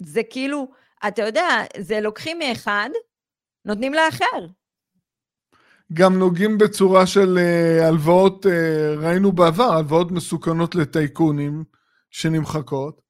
זה 0.04 0.20
כאילו, 0.30 0.68
אתה 1.08 1.22
יודע, 1.22 1.48
זה 1.78 2.00
לוקחים 2.00 2.38
מאחד, 2.38 2.90
נותנים 3.64 3.94
לאחר. 3.94 4.46
גם 5.92 6.18
נוגעים 6.18 6.58
בצורה 6.58 7.06
של 7.06 7.38
uh, 7.38 7.84
הלוואות, 7.84 8.46
uh, 8.46 8.48
ראינו 8.98 9.32
בעבר, 9.32 9.72
הלוואות 9.72 10.10
מסוכנות 10.10 10.74
לטייקונים 10.74 11.64
שנמחקות, 12.10 13.02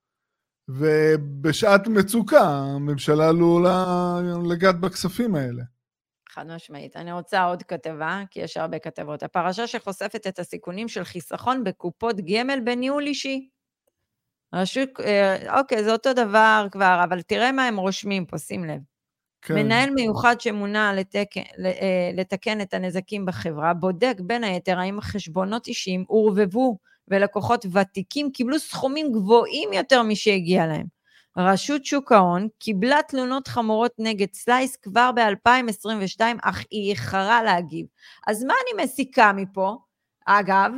ובשעת 0.69 1.87
מצוקה 1.87 2.41
הממשלה 2.41 3.29
עלולה 3.29 3.85
לגעת 4.51 4.81
בכספים 4.81 5.35
האלה. 5.35 5.63
חד 6.33 6.47
משמעית. 6.47 6.97
אני 6.97 7.13
רוצה 7.13 7.45
עוד 7.45 7.63
כתבה, 7.63 8.23
כי 8.31 8.41
יש 8.41 8.57
הרבה 8.57 8.79
כתבות. 8.79 9.23
הפרשה 9.23 9.67
שחושפת 9.67 10.27
את 10.27 10.39
הסיכונים 10.39 10.89
של 10.89 11.05
חיסכון 11.05 11.65
בקופות 11.65 12.17
גמל 12.17 12.61
בניהול 12.65 13.07
אישי. 13.07 13.49
רשות, 14.55 14.89
אה, 15.01 15.59
אוקיי, 15.59 15.85
זה 15.85 15.93
אותו 15.93 16.13
דבר 16.13 16.67
כבר, 16.73 17.01
אבל 17.05 17.23
תראה 17.23 17.53
מה 17.53 17.67
הם 17.67 17.77
רושמים 17.77 18.27
פה, 18.27 18.39
שים 18.39 18.65
לב. 18.65 18.81
כן. 19.43 19.55
מנהל 19.55 19.91
מיוחד 19.91 20.41
שמונה 20.41 20.93
לתקן, 20.95 21.41
אה, 21.65 22.11
לתקן 22.15 22.61
את 22.61 22.75
הנזקים 22.75 23.27
בחברה, 23.27 23.75
בודק 23.75 24.17
בין 24.21 24.45
היתר 24.45 24.79
האם 24.79 25.01
חשבונות 25.01 25.67
אישיים 25.67 26.05
עורבבו 26.07 26.79
ולקוחות 27.09 27.67
ותיקים 27.73 28.31
קיבלו 28.31 28.59
סכומים 28.59 29.13
גבוהים 29.13 29.73
יותר 29.73 30.03
משהגיע 30.03 30.67
להם. 30.67 30.87
רשות 31.37 31.85
שוק 31.85 32.13
ההון 32.13 32.49
קיבלה 32.59 32.99
תלונות 33.09 33.49
חמורות 33.49 33.93
נגד 33.99 34.35
סלייס 34.35 34.77
כבר 34.77 35.11
ב-2022, 35.13 36.21
אך 36.43 36.65
היא 36.71 36.91
איחרה 36.91 37.43
להגיב. 37.43 37.87
אז 38.27 38.45
מה 38.45 38.55
אני 38.55 38.85
מסיקה 38.85 39.33
מפה? 39.33 39.77
אגב, 40.27 40.73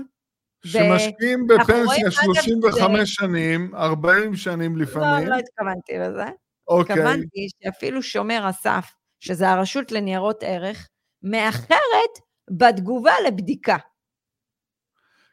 שמשקיעים 0.64 1.46
בפנסיה 1.46 2.10
35 2.10 2.98
זה... 2.98 3.06
שנים, 3.06 3.74
40 3.74 4.36
שנים 4.36 4.76
לפעמים. 4.76 5.28
לא, 5.28 5.34
לא 5.34 5.40
התכוונתי 5.40 5.98
לזה. 5.98 6.24
אוקיי. 6.68 6.94
התכוונתי 6.94 7.48
שאפילו 7.62 8.02
שומר 8.02 8.46
הסף, 8.46 8.90
שזה 9.20 9.50
הרשות 9.50 9.92
לניירות 9.92 10.42
ערך, 10.42 10.88
מאחרת 11.22 12.14
בתגובה 12.50 13.12
לבדיקה. 13.26 13.76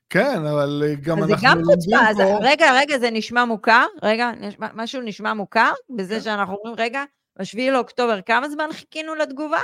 כן, 0.09 0.45
אבל 0.45 0.83
גם 1.01 1.17
אנחנו 1.23 1.35
גם 1.41 1.59
לומדים 1.59 1.99
פה... 1.99 2.09
אז 2.09 2.17
רגע, 2.41 2.71
רגע, 2.75 2.97
זה 2.99 3.09
נשמע 3.11 3.45
מוכר? 3.45 3.85
רגע, 4.03 4.31
נשמע, 4.39 4.67
משהו 4.73 5.01
נשמע 5.01 5.33
מוכר? 5.33 5.71
בזה 5.97 6.15
כן. 6.15 6.21
שאנחנו 6.21 6.55
אומרים, 6.55 6.75
רגע, 6.77 7.03
ב-7 7.39 7.71
לאוקטובר, 7.71 8.21
כמה 8.21 8.49
זמן 8.49 8.69
חיכינו 8.73 9.15
לתגובה? 9.15 9.59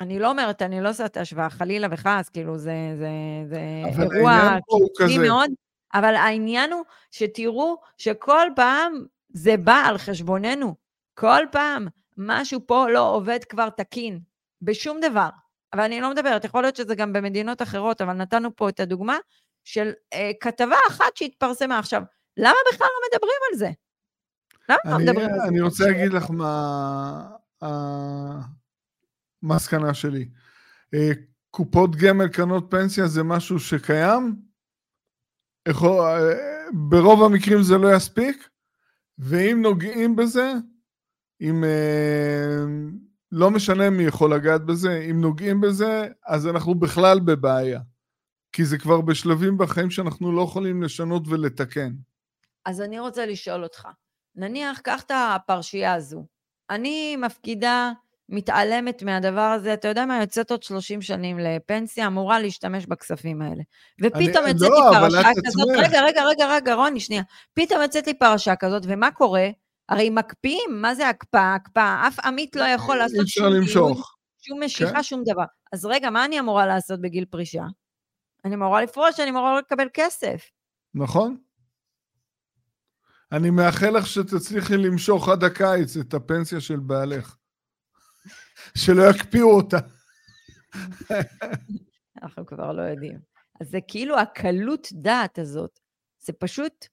אני 0.00 0.18
לא 0.18 0.30
אומרת, 0.30 0.62
אני 0.62 0.80
לא 0.80 0.90
עושה 0.90 1.06
את 1.06 1.16
ההשוואה, 1.16 1.50
חלילה 1.50 1.88
וחס, 1.90 2.28
כאילו, 2.28 2.58
זה, 2.58 2.74
זה, 2.98 3.10
זה 3.48 3.58
אירוע 4.02 4.56
קיצוני 4.96 5.28
מאוד, 5.28 5.50
אבל 5.94 6.14
העניין 6.14 6.72
הוא 6.72 6.84
שתראו 7.10 7.76
שכל 7.98 8.48
פעם 8.56 9.04
זה 9.28 9.56
בא 9.56 9.82
על 9.86 9.98
חשבוננו. 9.98 10.74
כל 11.14 11.42
פעם 11.52 11.88
משהו 12.16 12.60
פה 12.66 12.86
לא 12.88 13.14
עובד 13.14 13.38
כבר 13.48 13.68
תקין, 13.68 14.20
בשום 14.62 15.00
דבר. 15.00 15.28
אבל 15.72 15.82
אני 15.82 16.00
לא 16.00 16.10
מדברת, 16.10 16.44
יכול 16.44 16.62
להיות 16.62 16.76
שזה 16.76 16.94
גם 16.94 17.12
במדינות 17.12 17.62
אחרות, 17.62 18.00
אבל 18.00 18.12
נתנו 18.12 18.56
פה 18.56 18.68
את 18.68 18.80
הדוגמה 18.80 19.16
של 19.64 19.92
אה, 20.12 20.30
כתבה 20.40 20.76
אחת 20.88 21.16
שהתפרסמה. 21.16 21.78
עכשיו, 21.78 22.02
למה 22.36 22.56
בכלל 22.72 22.86
לא 22.86 23.08
מדברים 23.12 23.40
על 23.52 23.58
זה? 23.58 23.70
למה 24.68 24.78
לא 24.84 24.98
מדברים 24.98 25.28
על 25.30 25.40
זה? 25.40 25.48
אני 25.48 25.60
רוצה 25.60 25.84
להגיד 25.84 26.12
לך 26.12 26.30
מה 26.30 27.22
המסקנה 29.42 29.94
שלי. 29.94 30.28
אה, 30.94 31.10
קופות 31.50 31.96
גמל, 31.96 32.28
קרנות 32.28 32.66
פנסיה 32.70 33.06
זה 33.06 33.22
משהו 33.22 33.60
שקיים, 33.60 34.36
אה, 35.68 35.74
ברוב 36.72 37.22
המקרים 37.22 37.62
זה 37.62 37.78
לא 37.78 37.94
יספיק, 37.94 38.48
ואם 39.18 39.62
נוגעים 39.62 40.16
בזה, 40.16 40.52
אם... 41.40 41.64
אה, 41.64 42.64
לא 43.32 43.50
משנה 43.50 43.90
מי 43.90 44.02
יכול 44.02 44.34
לגעת 44.34 44.64
בזה, 44.64 45.06
אם 45.10 45.20
נוגעים 45.20 45.60
בזה, 45.60 46.08
אז 46.26 46.46
אנחנו 46.46 46.74
בכלל 46.74 47.20
בבעיה. 47.20 47.80
כי 48.52 48.64
זה 48.64 48.78
כבר 48.78 49.00
בשלבים 49.00 49.58
בחיים 49.58 49.90
שאנחנו 49.90 50.32
לא 50.32 50.42
יכולים 50.42 50.82
לשנות 50.82 51.22
ולתקן. 51.28 51.92
אז 52.64 52.80
אני 52.80 52.98
רוצה 52.98 53.26
לשאול 53.26 53.64
אותך, 53.64 53.88
נניח, 54.34 54.78
קח 54.78 55.02
את 55.02 55.10
הפרשייה 55.14 55.94
הזו. 55.94 56.26
אני 56.70 57.16
מפקידה, 57.16 57.92
מתעלמת 58.28 59.02
מהדבר 59.02 59.40
הזה, 59.40 59.74
אתה 59.74 59.88
יודע 59.88 60.06
מה, 60.06 60.20
יוצאת 60.20 60.50
עוד 60.50 60.62
30 60.62 61.02
שנים 61.02 61.38
לפנסיה, 61.38 62.06
אמורה 62.06 62.40
להשתמש 62.40 62.86
בכספים 62.86 63.42
האלה. 63.42 63.62
ופתאום 64.02 64.46
יוצאת 64.46 64.70
לא, 64.70 64.90
לי 64.90 64.98
פרשה 65.00 65.28
כזאת, 65.46 65.68
רגע, 65.78 66.02
רגע, 66.02 66.24
רגע, 66.24 66.54
רגע, 66.54 66.74
רוני, 66.74 67.00
שנייה. 67.00 67.22
פתאום 67.54 67.82
יוצאת 67.82 68.06
לי 68.06 68.14
פרשה 68.14 68.56
כזאת, 68.56 68.82
ומה 68.86 69.10
קורה? 69.10 69.48
הרי 69.88 70.10
מקפיאים, 70.10 70.70
מה 70.70 70.94
זה 70.94 71.08
הקפאה? 71.08 71.54
הקפאה, 71.54 72.08
אף 72.08 72.20
עמית 72.20 72.56
לא 72.56 72.64
יכול 72.64 72.96
לעשות 72.96 73.28
שום 73.28 73.46
למשוך. 73.46 74.14
שום 74.40 74.62
משיכה, 74.64 74.92
כן? 74.92 75.02
שום 75.02 75.22
דבר. 75.24 75.44
אז 75.72 75.84
רגע, 75.84 76.10
מה 76.10 76.24
אני 76.24 76.40
אמורה 76.40 76.66
לעשות 76.66 77.00
בגיל 77.00 77.24
פרישה? 77.30 77.64
אני 78.44 78.54
אמורה 78.54 78.82
לפרוש, 78.82 79.20
אני 79.20 79.30
אמורה 79.30 79.58
לקבל 79.58 79.86
כסף. 79.94 80.50
נכון. 80.94 81.36
אני 83.32 83.50
מאחל 83.50 83.90
לך 83.90 84.06
שתצליחי 84.06 84.76
למשוך 84.76 85.28
עד 85.28 85.44
הקיץ 85.44 85.96
את 85.96 86.14
הפנסיה 86.14 86.60
של 86.60 86.76
בעלך. 86.76 87.37
שלא 88.74 89.02
יקפיאו 89.10 89.56
אותה. 89.56 89.78
אנחנו 92.22 92.46
כבר 92.46 92.72
לא 92.72 92.82
יודעים. 92.82 93.18
אז 93.60 93.70
זה 93.70 93.78
כאילו 93.88 94.18
הקלות 94.18 94.88
דעת 94.92 95.38
הזאת, 95.38 95.80
זה 96.20 96.32
פשוט 96.32 96.86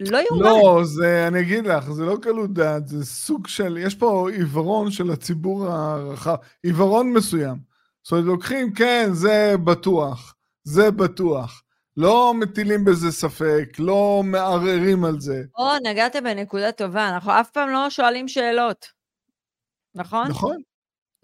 לא 0.00 0.18
יאומן. 0.18 0.44
לא, 0.44 0.80
זה, 0.84 1.28
אני 1.28 1.40
אגיד 1.40 1.66
לך, 1.66 1.90
זה 1.90 2.04
לא 2.04 2.16
קלות 2.22 2.54
דעת, 2.54 2.88
זה 2.88 3.04
סוג 3.04 3.46
של, 3.46 3.76
יש 3.76 3.94
פה 3.94 4.30
עיוורון 4.30 4.90
של 4.90 5.10
הציבור 5.10 5.66
הרחב, 5.66 6.36
עיוורון 6.62 7.12
מסוים. 7.12 7.56
זאת 8.02 8.12
אומרת, 8.12 8.24
לוקחים, 8.24 8.72
כן, 8.72 9.08
זה 9.12 9.54
בטוח, 9.64 10.34
זה 10.64 10.90
בטוח. 10.90 11.62
לא 11.96 12.34
מטילים 12.34 12.84
בזה 12.84 13.12
ספק, 13.12 13.68
לא 13.78 14.22
מערערים 14.24 15.04
על 15.04 15.20
זה. 15.20 15.42
או, 15.58 15.64
נגעת 15.82 16.16
בנקודה 16.16 16.72
טובה, 16.72 17.08
אנחנו 17.08 17.40
אף 17.40 17.50
פעם 17.50 17.68
לא 17.68 17.90
שואלים 17.90 18.28
שאלות, 18.28 18.86
נכון? 19.94 20.28
נכון. 20.28 20.56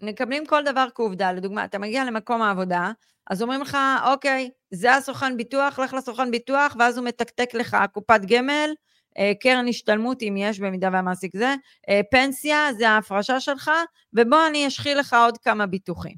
מקבלים 0.01 0.45
כל 0.45 0.63
דבר 0.63 0.87
כעובדה. 0.95 1.33
לדוגמה, 1.33 1.65
אתה 1.65 1.79
מגיע 1.79 2.05
למקום 2.05 2.41
העבודה, 2.41 2.91
אז 3.29 3.41
אומרים 3.41 3.61
לך, 3.61 3.77
אוקיי, 4.05 4.49
זה 4.71 4.95
הסוכן 4.95 5.37
ביטוח, 5.37 5.79
לך 5.79 5.93
לסוכן 5.93 6.31
ביטוח, 6.31 6.75
ואז 6.79 6.97
הוא 6.97 7.05
מתקתק 7.05 7.53
לך 7.53 7.77
קופת 7.93 8.21
גמל, 8.27 8.69
אה, 9.17 9.31
קרן 9.39 9.67
השתלמות, 9.67 10.21
אם 10.21 10.35
יש, 10.37 10.59
במידה 10.59 10.89
והמעסיק 10.93 11.37
זה, 11.37 11.55
אה, 11.89 12.01
פנסיה, 12.11 12.73
זה 12.77 12.89
ההפרשה 12.89 13.39
שלך, 13.39 13.71
ובוא 14.13 14.47
אני 14.49 14.67
אשחיל 14.67 14.99
לך 14.99 15.13
עוד 15.13 15.37
כמה 15.37 15.65
ביטוחים. 15.65 16.15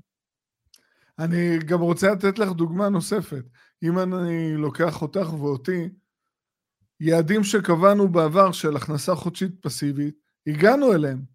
אני 1.19 1.57
גם 1.57 1.81
רוצה 1.81 2.11
לתת 2.11 2.39
לך 2.39 2.51
דוגמה 2.51 2.89
נוספת. 2.89 3.43
אם 3.83 3.99
אני 3.99 4.57
לוקח 4.57 5.01
אותך 5.01 5.33
ואותי, 5.33 5.89
יעדים 6.99 7.43
שקבענו 7.43 8.07
בעבר 8.07 8.51
של 8.51 8.75
הכנסה 8.75 9.15
חודשית 9.15 9.51
פסיבית, 9.61 10.15
הגענו 10.47 10.93
אליהם, 10.93 11.32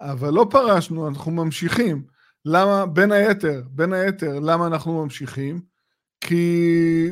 אבל 0.00 0.30
לא 0.30 0.46
פרשנו, 0.50 1.08
אנחנו 1.08 1.32
ממשיכים. 1.32 2.04
למה, 2.44 2.86
בין 2.86 3.12
היתר, 3.12 3.62
בין 3.70 3.92
היתר, 3.92 4.38
למה 4.40 4.66
אנחנו 4.66 5.04
ממשיכים? 5.04 5.60
כי 6.20 7.10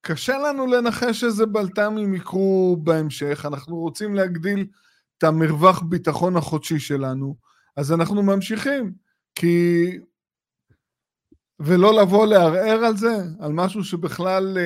קשה 0.00 0.38
לנו 0.38 0.66
לנחש 0.66 1.24
איזה 1.24 1.46
בלת"מים 1.46 2.14
יקרו 2.14 2.76
בהמשך, 2.82 3.46
אנחנו 3.48 3.76
רוצים 3.76 4.14
להגדיל 4.14 4.66
את 5.18 5.24
המרווח 5.24 5.82
ביטחון 5.82 6.36
החודשי 6.36 6.78
שלנו, 6.78 7.36
אז 7.76 7.92
אנחנו 7.92 8.22
ממשיכים, 8.22 8.92
כי... 9.34 9.86
ולא 11.60 12.02
לבוא 12.02 12.26
לערער 12.26 12.84
על 12.84 12.96
זה, 12.96 13.16
על 13.40 13.52
משהו 13.52 13.84
שבכלל... 13.84 14.58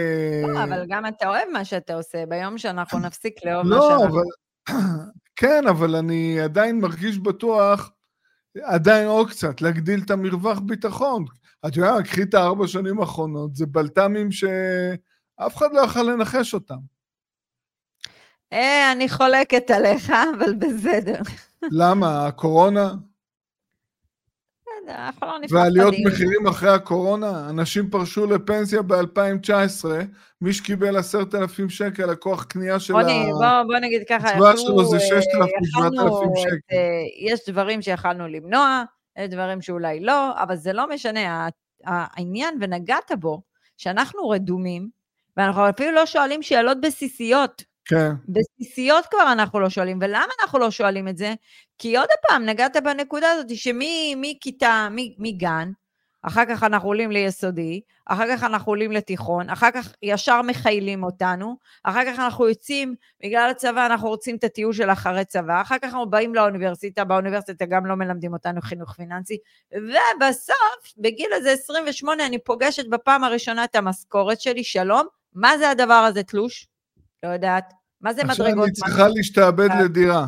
לא, 0.42 0.58
אה, 0.58 0.64
אבל 0.64 0.84
גם 0.88 1.06
אתה 1.06 1.28
אוהב 1.28 1.48
מה 1.52 1.64
שאתה 1.64 1.94
עושה, 1.94 2.26
ביום 2.26 2.58
שאנחנו 2.58 2.98
נפסיק 2.98 3.34
לאהוב 3.44 3.66
לא, 3.66 3.76
מה 3.76 3.82
שאנחנו... 3.82 4.20
אבל... 4.20 4.22
כן, 5.42 5.66
אבל 5.66 5.96
אני 5.96 6.40
עדיין 6.40 6.80
מרגיש 6.80 7.18
בטוח 7.18 7.90
עדיין 8.62 9.08
עוד 9.08 9.30
קצת, 9.30 9.60
להגדיל 9.60 10.00
את 10.04 10.10
המרווח 10.10 10.58
ביטחון. 10.58 11.24
את 11.66 11.76
יודעת, 11.76 12.04
קחי 12.04 12.22
את 12.22 12.34
הארבע 12.34 12.66
שנים 12.66 13.00
האחרונות, 13.00 13.56
זה 13.56 13.66
בלת"מים 13.66 14.32
שאף 14.32 15.56
אחד 15.56 15.72
לא 15.72 15.80
יכול 15.80 16.02
לנחש 16.02 16.54
אותם. 16.54 16.76
אה, 18.52 18.92
אני 18.92 19.08
חולקת 19.08 19.70
עליך, 19.70 20.12
אבל 20.38 20.54
בסדר. 20.54 21.20
למה? 21.62 22.26
הקורונה? 22.26 22.94
אנחנו 24.88 25.26
לא 25.26 25.38
נפתח 25.38 25.54
ועליות 25.54 25.94
מחירים 26.06 26.46
אחרי 26.46 26.70
הקורונה, 26.70 27.50
אנשים 27.50 27.90
פרשו 27.90 28.26
לפנסיה 28.26 28.82
ב-2019, 28.82 29.84
מי 30.40 30.52
שקיבל 30.52 30.96
עשרת 30.96 31.34
אלפים 31.34 31.70
שקל, 31.70 32.10
הכוח 32.10 32.44
קנייה 32.44 32.80
של 32.80 32.96
ה... 32.96 33.02
בוא, 33.02 33.62
בוא 33.66 33.78
נגיד 33.78 34.02
ככה, 34.08 34.28
הצבעה 34.28 34.56
שלו 34.56 34.84
זה 34.84 35.00
6,000, 35.00 35.20
7,000 35.64 36.30
שקל. 36.36 36.56
אה, 36.72 36.76
יש 37.18 37.40
דברים 37.48 37.82
שיכלנו 37.82 38.28
למנוע, 38.28 38.82
יש 39.18 39.28
דברים 39.28 39.62
שאולי 39.62 40.00
לא, 40.00 40.42
אבל 40.42 40.56
זה 40.56 40.72
לא 40.72 40.88
משנה, 40.88 41.48
העניין, 41.84 42.58
ונגעת 42.60 43.12
בו, 43.20 43.42
שאנחנו 43.76 44.28
רדומים, 44.28 44.88
ואנחנו 45.36 45.68
אפילו 45.68 45.92
לא 45.92 46.06
שואלים 46.06 46.42
שאלות 46.42 46.80
בסיסיות. 46.80 47.62
כן. 47.84 48.10
בסיסיות 48.28 49.06
כבר 49.06 49.32
אנחנו 49.32 49.60
לא 49.60 49.70
שואלים, 49.70 49.98
ולמה 50.00 50.32
אנחנו 50.42 50.58
לא 50.58 50.70
שואלים 50.70 51.08
את 51.08 51.16
זה? 51.16 51.34
כי 51.82 51.96
עוד 51.96 52.08
פעם, 52.28 52.44
נגעת 52.44 52.76
בנקודה 52.84 53.30
הזאת 53.30 53.56
שמכיתה, 53.56 54.88
מגן, 55.18 55.70
אחר 56.22 56.44
כך 56.48 56.62
אנחנו 56.62 56.88
עולים 56.88 57.10
ליסודי, 57.10 57.80
אחר 58.06 58.24
כך 58.28 58.42
אנחנו 58.42 58.72
עולים 58.72 58.92
לתיכון, 58.92 59.50
אחר 59.50 59.70
כך 59.74 59.92
ישר 60.02 60.42
מחיילים 60.42 61.04
אותנו, 61.04 61.56
אחר 61.84 62.04
כך 62.06 62.18
אנחנו 62.18 62.48
יוצאים, 62.48 62.94
בגלל 63.22 63.50
הצבא 63.50 63.86
אנחנו 63.86 64.08
רוצים 64.08 64.36
את 64.36 64.44
הטיול 64.44 64.72
של 64.72 64.90
אחרי 64.90 65.24
צבא, 65.24 65.60
אחר 65.60 65.78
כך 65.78 65.84
אנחנו 65.84 66.10
באים 66.10 66.34
לאוניברסיטה, 66.34 67.04
באוניברסיטה 67.04 67.66
גם 67.66 67.86
לא 67.86 67.94
מלמדים 67.94 68.32
אותנו 68.32 68.60
חינוך 68.60 68.92
פיננסי, 68.92 69.38
ובסוף, 69.72 70.92
בגיל 70.98 71.32
הזה 71.32 71.50
28, 71.50 72.26
אני 72.26 72.38
פוגשת 72.38 72.86
בפעם 72.88 73.24
הראשונה 73.24 73.64
את 73.64 73.76
המשכורת 73.76 74.40
שלי, 74.40 74.64
שלום, 74.64 75.06
מה 75.34 75.58
זה 75.58 75.70
הדבר 75.70 75.94
הזה, 75.94 76.22
תלוש? 76.22 76.66
לא 77.22 77.28
יודעת. 77.28 77.72
מה 78.00 78.12
זה 78.12 78.24
מדרגות? 78.24 78.42
עכשיו 78.42 78.64
אני 78.64 78.72
צריכה 78.72 79.08
להשתעבד 79.08 79.68
לדירה. 79.80 80.26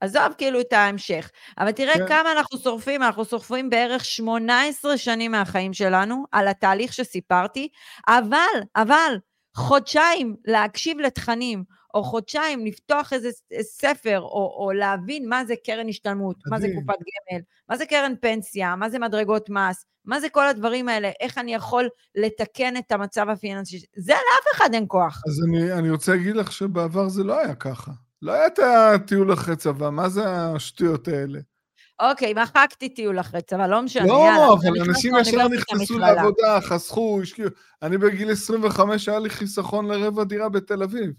עזוב 0.00 0.34
כאילו 0.38 0.60
את 0.60 0.72
ההמשך. 0.72 1.30
אבל 1.58 1.72
תראה 1.72 1.94
כן. 1.94 2.08
כמה 2.08 2.32
אנחנו 2.32 2.58
שורפים, 2.58 3.02
אנחנו 3.02 3.24
שורפים 3.24 3.70
בערך 3.70 4.04
18 4.04 4.98
שנים 4.98 5.30
מהחיים 5.30 5.72
שלנו 5.72 6.24
על 6.32 6.48
התהליך 6.48 6.92
שסיפרתי, 6.92 7.68
אבל, 8.08 8.60
אבל, 8.76 9.18
חודשיים 9.56 10.36
להקשיב 10.44 11.00
לתכנים, 11.00 11.64
או 11.94 12.04
חודשיים 12.04 12.66
לפתוח 12.66 13.12
איזה 13.12 13.30
ס- 13.32 13.42
ספר, 13.80 14.20
או, 14.20 14.56
או 14.58 14.72
להבין 14.72 15.28
מה 15.28 15.44
זה 15.44 15.54
קרן 15.66 15.88
השתלמות, 15.88 16.36
מה 16.50 16.60
זה 16.60 16.66
מדהים. 16.66 16.80
קופת 16.80 16.98
גמל, 16.98 17.40
מה 17.68 17.76
זה 17.76 17.86
קרן 17.86 18.14
פנסיה, 18.20 18.76
מה 18.76 18.90
זה 18.90 18.98
מדרגות 18.98 19.50
מס, 19.50 19.84
מה 20.04 20.20
זה 20.20 20.28
כל 20.28 20.46
הדברים 20.46 20.88
האלה, 20.88 21.10
איך 21.20 21.38
אני 21.38 21.54
יכול 21.54 21.88
לתקן 22.14 22.76
את 22.76 22.92
המצב 22.92 23.28
הפיננסי, 23.28 23.80
זה 23.96 24.12
לאף 24.12 24.56
אחד 24.56 24.74
אין 24.74 24.84
כוח. 24.88 25.22
אז 25.28 25.44
אני, 25.48 25.72
אני 25.72 25.90
רוצה 25.90 26.12
להגיד 26.12 26.36
לך 26.36 26.52
שבעבר 26.52 27.08
זה 27.08 27.24
לא 27.24 27.38
היה 27.38 27.54
ככה. 27.54 27.90
לא 28.22 28.32
היה 28.32 28.46
את 28.46 28.58
הטיול 28.58 29.32
אחרי 29.32 29.56
צבא, 29.56 29.90
מה 29.90 30.08
זה 30.08 30.22
השטויות 30.28 31.08
האלה? 31.08 31.38
אוקיי, 32.00 32.34
מחקתי 32.34 32.88
טיול 32.88 33.20
אחרי 33.20 33.42
צבא, 33.42 33.66
לא 33.66 33.82
משנה, 33.82 34.06
לא, 34.06 34.12
יאללה. 34.26 34.46
אבל 34.52 34.70
נכנס 34.80 34.88
אנשים 34.88 35.12
ישר 35.20 35.48
נכנסו. 35.48 35.98
לעבודה, 35.98 36.60
חסכו, 36.60 37.20
השקיעו. 37.22 37.48
אני 37.82 37.98
בגיל 37.98 38.30
25 38.32 39.08
היה 39.08 39.18
לי 39.18 39.30
חיסכון 39.30 39.86
לרבע 39.88 40.24
דירה 40.24 40.48
בתל 40.48 40.82
אביב. 40.82 41.10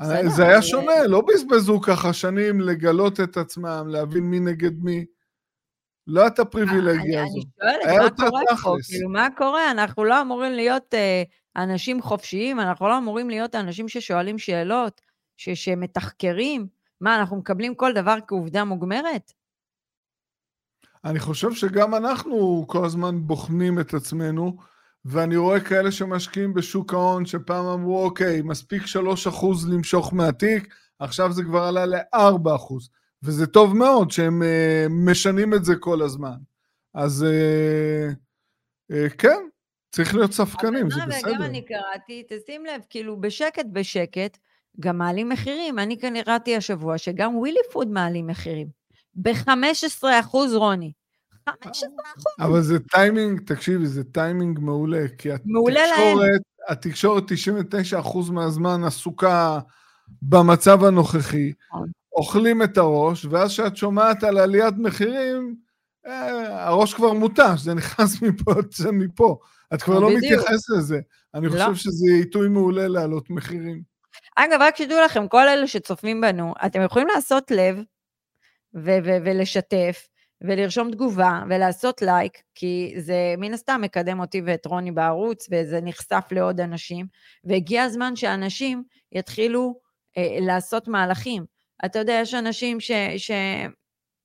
בסדר, 0.00 0.28
זה 0.28 0.42
היה 0.44 0.52
אבל- 0.56 0.62
שונה, 0.62 1.02
לא 1.08 1.20
בזבזו 1.28 1.80
ככה 1.80 2.12
שנים 2.12 2.60
לגלות 2.60 3.20
את 3.20 3.36
עצמם, 3.36 3.84
להבין 3.88 4.24
מי 4.24 4.40
נגד 4.40 4.78
מי. 4.82 5.04
לא 6.06 6.22
הייתה 6.22 6.44
פריבילגיה 6.44 7.20
אני, 7.22 7.28
הזו. 7.28 7.40
אני 7.62 7.96
שואלת, 7.96 8.18
מה 8.20 8.28
קורה 8.30 8.42
פה? 8.62 8.76
כאילו, 8.88 9.08
מה 9.10 9.28
קורה? 9.36 9.70
אנחנו 9.70 10.04
לא 10.04 10.20
אמורים 10.20 10.52
להיות 10.52 10.94
אה, 10.94 11.22
אנשים 11.56 12.02
חופשיים, 12.02 12.60
אנחנו 12.60 12.88
לא 12.88 12.98
אמורים 12.98 13.30
להיות 13.30 13.54
אנשים 13.54 13.88
ששואלים 13.88 14.38
שאלות, 14.38 15.00
ש, 15.40 15.48
שמתחקרים. 15.48 16.66
מה, 17.00 17.16
אנחנו 17.16 17.36
מקבלים 17.36 17.74
כל 17.74 17.92
דבר 17.92 18.16
כעובדה 18.26 18.64
מוגמרת? 18.64 19.32
אני 21.04 21.18
חושב 21.18 21.52
שגם 21.52 21.94
אנחנו 21.94 22.64
כל 22.68 22.84
הזמן 22.84 23.26
בוחנים 23.26 23.80
את 23.80 23.94
עצמנו, 23.94 24.56
ואני 25.04 25.36
רואה 25.36 25.60
כאלה 25.60 25.92
שמשקיעים 25.92 26.54
בשוק 26.54 26.94
ההון, 26.94 27.26
שפעם 27.26 27.66
אמרו, 27.66 28.04
אוקיי, 28.04 28.42
מספיק 28.42 28.82
3% 28.82 29.46
למשוך 29.72 30.14
מהתיק, 30.14 30.74
עכשיו 30.98 31.32
זה 31.32 31.42
כבר 31.42 31.62
עלה 31.62 31.86
ל-4%. 31.86 32.74
וזה 33.22 33.46
טוב 33.46 33.76
מאוד 33.76 34.10
שהם 34.10 34.42
uh, 34.42 34.88
משנים 34.88 35.54
את 35.54 35.64
זה 35.64 35.76
כל 35.80 36.02
הזמן. 36.02 36.36
אז 36.94 37.26
uh, 37.28 38.12
uh, 38.92 39.16
כן, 39.18 39.42
צריך 39.90 40.14
להיות 40.14 40.32
ספקנים, 40.32 40.90
זה 40.90 41.02
אבל 41.02 41.12
בסדר. 41.12 41.30
וגם 41.30 41.42
אני 41.42 41.64
קראתי, 41.64 42.24
תשים 42.28 42.64
לב, 42.64 42.82
כאילו, 42.90 43.20
בשקט 43.20 43.66
בשקט, 43.72 44.38
גם 44.80 44.98
מעלים 44.98 45.28
מחירים. 45.28 45.78
אני 45.78 45.98
כאן 45.98 46.22
קראתי 46.22 46.56
השבוע 46.56 46.98
שגם 46.98 47.36
ווילי 47.36 47.60
פוד 47.72 47.88
מעלים 47.88 48.26
מחירים. 48.26 48.68
ב-15 49.14 50.04
אחוז, 50.20 50.54
רוני. 50.54 50.92
15 51.64 51.88
אחוז. 52.16 52.24
אבל 52.40 52.62
זה 52.62 52.78
טיימינג, 52.78 53.40
תקשיבי, 53.40 53.86
זה 53.86 54.04
טיימינג 54.04 54.58
מעולה, 54.58 55.04
כי. 55.18 55.32
התקשורת, 55.32 56.40
התקשורת 56.68 57.24
99% 58.02 58.30
מהזמן 58.32 58.84
עסוקה 58.84 59.58
במצב 60.22 60.84
הנוכחי, 60.84 61.52
נכון. 61.68 61.88
אוכלים 62.12 62.62
את 62.62 62.78
הראש, 62.78 63.24
ואז 63.24 63.50
כשאת 63.50 63.76
שומעת 63.76 64.24
על 64.24 64.38
עליית 64.38 64.74
מחירים, 64.78 65.56
אה, 66.06 66.68
הראש 66.68 66.94
כבר 66.94 67.12
מותש, 67.12 67.60
זה 67.60 67.74
נכנס 67.74 68.16
מפה, 68.22 68.52
זה 68.70 68.92
מפה. 68.92 69.38
את 69.74 69.82
כבר 69.82 69.98
לא 70.00 70.08
בדיוק. 70.08 70.24
מתייחסת 70.24 70.70
לזה. 70.78 71.00
אני 71.34 71.46
לא. 71.46 71.52
חושב 71.52 71.74
שזה 71.74 72.06
עיתוי 72.12 72.48
מעולה 72.48 72.88
להעלות 72.88 73.30
מחירים. 73.30 73.89
אגב, 74.36 74.58
רק 74.60 74.76
שתדעו 74.76 75.00
לכם, 75.04 75.28
כל 75.28 75.48
אלה 75.48 75.66
שצופים 75.66 76.20
בנו, 76.20 76.54
אתם 76.66 76.82
יכולים 76.82 77.08
לעשות 77.14 77.50
לב 77.50 77.76
ו- 78.74 78.98
ו- 79.04 79.18
ולשתף 79.24 80.08
ולרשום 80.40 80.90
תגובה 80.90 81.42
ולעשות 81.48 82.02
לייק, 82.02 82.42
כי 82.54 82.94
זה 82.98 83.34
מן 83.38 83.54
הסתם 83.54 83.80
מקדם 83.82 84.20
אותי 84.20 84.42
ואת 84.46 84.66
רוני 84.66 84.92
בערוץ, 84.92 85.48
וזה 85.50 85.80
נחשף 85.82 86.24
לעוד 86.30 86.60
אנשים, 86.60 87.06
והגיע 87.44 87.82
הזמן 87.82 88.16
שאנשים 88.16 88.82
יתחילו 89.12 89.80
אה, 90.18 90.36
לעשות 90.40 90.88
מהלכים. 90.88 91.44
אתה 91.84 91.98
יודע, 91.98 92.12
יש 92.22 92.34
אנשים 92.34 92.80
ש... 92.80 92.90
ש... 93.16 93.30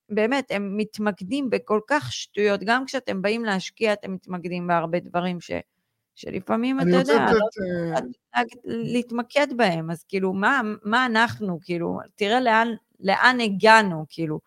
באמת, 0.10 0.52
הם 0.52 0.78
מתמקדים 0.78 1.50
בכל 1.50 1.80
כך 1.90 2.14
שטויות, 2.14 2.64
גם 2.64 2.86
כשאתם 2.86 3.22
באים 3.22 3.46
להשקיע, 3.46 3.94
אתם 3.94 4.14
מתמקדים 4.14 4.68
בהרבה 4.68 5.00
דברים 5.00 5.42
ש... 5.42 5.52
שלפעמים, 6.16 6.80
אתה 6.80 6.90
יודע, 6.90 7.26
לתת... 7.26 7.34
לא 7.34 8.10
אה, 8.36 8.42
להתמקד 8.66 9.48
בהם, 9.56 9.92
אז 9.92 10.04
כאילו, 10.08 10.34
מה, 10.34 10.62
מה 10.84 11.06
אנחנו, 11.06 11.60
כאילו, 11.62 12.00
תראה 12.16 12.40
לאן, 12.40 12.68
לאן 13.00 13.38
הגענו, 13.42 14.06
כאילו. 14.10 14.40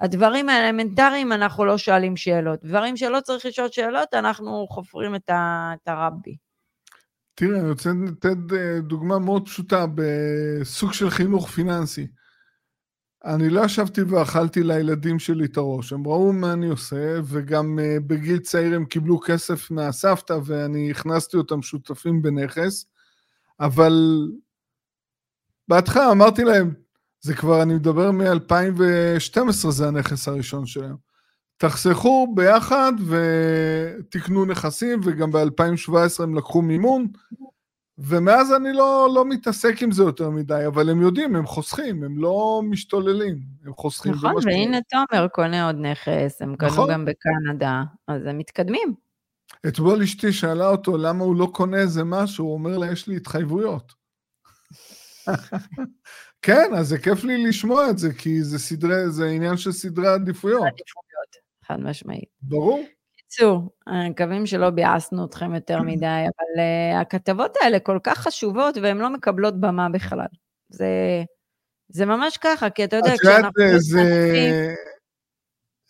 הדברים 0.00 0.48
האלמנטריים, 0.48 1.32
אנחנו 1.32 1.64
לא 1.64 1.78
שואלים 1.78 2.16
שאלות. 2.16 2.64
דברים 2.64 2.96
שלא 2.96 3.20
צריך 3.20 3.46
לשאול 3.46 3.68
שאלות, 3.70 4.14
אנחנו 4.14 4.66
חופרים 4.70 5.14
את, 5.14 5.30
ה, 5.30 5.72
את 5.82 5.88
הרבי. 5.88 6.36
תראה, 7.34 7.60
אני 7.60 7.70
רוצה 7.70 7.90
לתת 8.06 8.52
אה, 8.52 8.80
דוגמה 8.80 9.18
מאוד 9.18 9.46
פשוטה 9.46 9.84
בסוג 9.94 10.92
של 10.92 11.10
חינוך 11.10 11.48
פיננסי. 11.48 12.06
אני 13.24 13.48
לא 13.48 13.64
ישבתי 13.64 14.02
ואכלתי 14.02 14.62
לילדים 14.62 15.18
שלי 15.18 15.44
את 15.44 15.56
הראש, 15.56 15.92
הם 15.92 16.06
ראו 16.06 16.32
מה 16.32 16.52
אני 16.52 16.68
עושה, 16.68 17.20
וגם 17.24 17.78
אה, 17.78 17.96
בגיל 18.06 18.38
צעיר 18.38 18.74
הם 18.74 18.84
קיבלו 18.84 19.20
כסף 19.20 19.70
מהסבתא, 19.70 20.38
ואני 20.44 20.90
הכנסתי 20.90 21.36
אותם 21.36 21.62
שותפים 21.62 22.22
בנכס, 22.22 22.86
אבל 23.60 24.28
בהתחלה 25.68 26.10
אמרתי 26.10 26.44
להם, 26.44 26.74
זה 27.20 27.34
כבר, 27.34 27.62
אני 27.62 27.74
מדבר 27.74 28.10
מ-2012, 28.10 29.70
זה 29.70 29.88
הנכס 29.88 30.28
הראשון 30.28 30.66
שלהם. 30.66 30.96
תחסכו 31.56 32.34
ביחד 32.34 32.92
ותקנו 33.08 34.44
נכסים, 34.44 35.00
וגם 35.04 35.32
ב-2017 35.32 36.22
הם 36.22 36.34
לקחו 36.34 36.62
מימון, 36.62 37.06
ומאז 37.98 38.52
אני 38.52 38.72
לא, 38.72 39.08
לא 39.14 39.24
מתעסק 39.24 39.82
עם 39.82 39.92
זה 39.92 40.02
יותר 40.02 40.30
מדי, 40.30 40.62
אבל 40.66 40.90
הם 40.90 41.02
יודעים, 41.02 41.36
הם 41.36 41.46
חוסכים, 41.46 42.04
הם 42.04 42.18
לא 42.18 42.62
משתוללים, 42.64 43.38
הם 43.64 43.72
חוסכים. 43.74 44.12
נכון, 44.12 44.34
במשקיעים. 44.34 44.70
והנה 44.70 44.78
תומר 44.90 45.28
קונה 45.28 45.66
עוד 45.66 45.76
נכס, 45.76 46.42
הם 46.42 46.56
קנו 46.56 46.68
נכון. 46.68 46.92
גם 46.92 47.04
בקנדה, 47.04 47.82
אז 48.08 48.26
הם 48.26 48.38
מתקדמים. 48.38 48.94
אתמול 49.68 50.02
אשתי 50.02 50.32
שאלה 50.32 50.68
אותו 50.68 50.96
למה 50.96 51.24
הוא 51.24 51.36
לא 51.36 51.48
קונה 51.52 51.76
איזה 51.76 52.04
משהו, 52.04 52.44
הוא 52.44 52.54
אומר 52.54 52.78
לה, 52.78 52.92
יש 52.92 53.08
לי 53.08 53.16
התחייבויות. 53.16 53.92
כן, 56.42 56.70
אז 56.76 56.88
זה 56.88 56.98
כיף 56.98 57.24
לי 57.24 57.46
לשמוע 57.46 57.90
את 57.90 57.98
זה, 57.98 58.14
כי 58.14 58.42
זה 58.42 58.58
סדרי, 58.58 59.10
זה 59.10 59.28
עניין 59.28 59.56
של 59.56 59.72
סדרי 59.72 60.08
עדיפויות, 60.08 60.66
עדיפויות, 60.66 61.36
חד 61.64 61.80
משמעית. 61.80 62.28
ברור. 62.42 62.84
בקיצור, 63.32 63.70
מקווים 64.10 64.46
שלא 64.46 64.70
ביאסנו 64.70 65.24
אתכם 65.24 65.54
יותר 65.54 65.82
מדי, 65.88 66.06
אבל 66.06 66.62
uh, 66.62 67.00
הכתבות 67.00 67.56
האלה 67.60 67.78
כל 67.78 67.98
כך 68.02 68.18
חשובות 68.18 68.76
והן 68.76 68.98
לא 68.98 69.10
מקבלות 69.10 69.60
במה 69.60 69.88
בכלל. 69.88 70.26
זה, 70.68 70.88
זה 71.88 72.06
ממש 72.06 72.36
ככה, 72.36 72.70
כי 72.70 72.84
אתה 72.84 72.96
יודע, 72.96 73.14
את 73.14 73.18
יודעת, 73.24 73.52
כשאנחנו... 73.52 73.78
זה... 73.78 74.74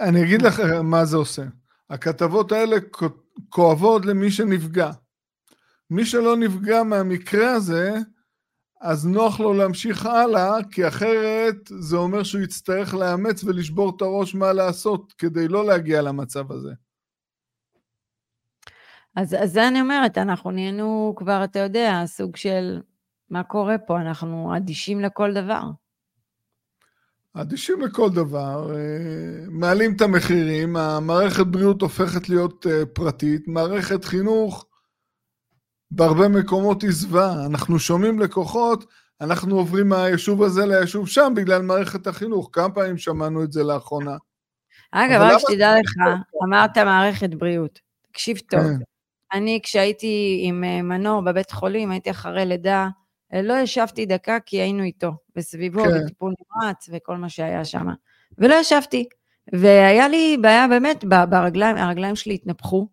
אני 0.01 0.23
אגיד 0.25 0.43
לך 0.43 0.61
מה 0.83 1.05
זה 1.05 1.17
עושה. 1.17 1.43
הכתבות 1.91 2.53
האלה 2.53 2.77
כואבות 3.49 4.07
למי 4.07 4.31
שנפגע. 4.31 4.91
מי 5.91 6.07
שלא 6.07 6.37
נפגע 6.37 6.83
מהמקרה 6.83 7.53
הזה, 7.53 7.95
אז 8.81 9.07
נוח 9.07 9.41
לו 9.41 9.53
להמשיך 9.53 10.07
הלאה, 10.07 10.55
כי 10.71 10.89
אחרת 10.89 11.57
זה 11.81 11.97
אומר 11.97 12.23
שהוא 12.23 12.43
יצטרך 12.43 12.95
לאמץ 12.95 13.45
ולשבור 13.45 13.93
את 13.97 14.03
הראש 14.03 14.35
מה 14.35 14.53
לעשות 14.53 15.13
כדי 15.19 15.49
לא 15.49 15.67
להגיע 15.67 16.03
למצב 16.03 16.53
הזה. 16.53 16.73
אז, 19.17 19.37
אז 19.41 19.53
זה 19.53 19.69
אני 19.69 19.81
אומרת, 19.81 20.19
אנחנו 20.19 20.51
נהיינו 20.51 21.15
כבר, 21.17 21.45
אתה 21.45 21.59
יודע, 21.59 22.03
סוג 22.07 22.37
של 22.37 22.81
מה 23.31 23.43
קורה 23.43 23.79
פה, 23.79 24.01
אנחנו 24.01 24.57
אדישים 24.57 25.01
לכל 25.01 25.35
דבר. 25.35 25.63
אדישים 27.35 27.81
לכל 27.81 28.11
דבר, 28.11 28.75
אה, 28.75 29.45
מעלים 29.49 29.97
את 29.97 30.01
המחירים, 30.01 30.77
המערכת 30.77 31.47
בריאות 31.47 31.83
הופכת 31.83 32.29
להיות 32.29 32.67
אה, 32.67 32.87
פרטית, 32.87 33.49
מערכת 33.49 34.05
חינוך 34.05 34.67
בהרבה 35.91 36.29
מקומות 36.29 36.83
היא 36.83 36.91
זוועה, 36.91 37.47
אנחנו 37.47 37.79
שומעים 37.79 38.21
לקוחות, 38.21 38.85
אנחנו 39.21 39.57
עוברים 39.57 39.89
מהיישוב 39.89 40.43
הזה 40.43 40.67
ליישוב 40.67 41.09
שם 41.09 41.33
בגלל 41.37 41.63
מערכת 41.63 42.07
החינוך, 42.07 42.51
כמה 42.53 42.75
פעמים 42.75 42.99
שמענו 42.99 43.45
את 43.45 43.53
זה 43.53 43.63
לאחרונה. 43.63 44.17
אגב, 44.91 45.21
רק 45.21 45.39
שתדע 45.39 45.73
לך, 45.81 45.93
אמרת 46.45 46.79
מערכת 46.79 47.31
בריאות. 47.35 47.79
תקשיב 48.11 48.39
טוב, 48.39 48.61
כן. 48.61 48.92
אני 49.33 49.61
כשהייתי 49.63 50.41
עם 50.45 50.65
אה, 50.65 50.83
מנור 50.83 51.21
בבית 51.21 51.51
חולים, 51.51 51.91
הייתי 51.91 52.11
אחרי 52.11 52.47
לידה, 52.47 52.89
אה, 53.35 53.43
לא 53.43 53.55
ישבתי 53.55 54.07
דקה 54.07 54.41
כי 54.47 54.57
היינו 54.57 54.83
איתו, 54.83 55.13
וסביבו, 55.37 55.85
כן. 55.85 56.05
בטיפול 56.05 56.33
נמרץ 56.41 56.89
וכל 56.93 57.17
מה 57.17 57.29
שהיה 57.29 57.65
שם. 57.65 57.87
ולא 58.39 58.55
ישבתי. 58.55 59.09
והיה 59.53 60.09
לי 60.09 60.37
בעיה 60.41 60.69
באמת, 60.69 61.05
ברגליים, 61.05 61.77
הרגליים 61.77 62.17
שלי 62.17 62.35
התנפחו, 62.35 62.89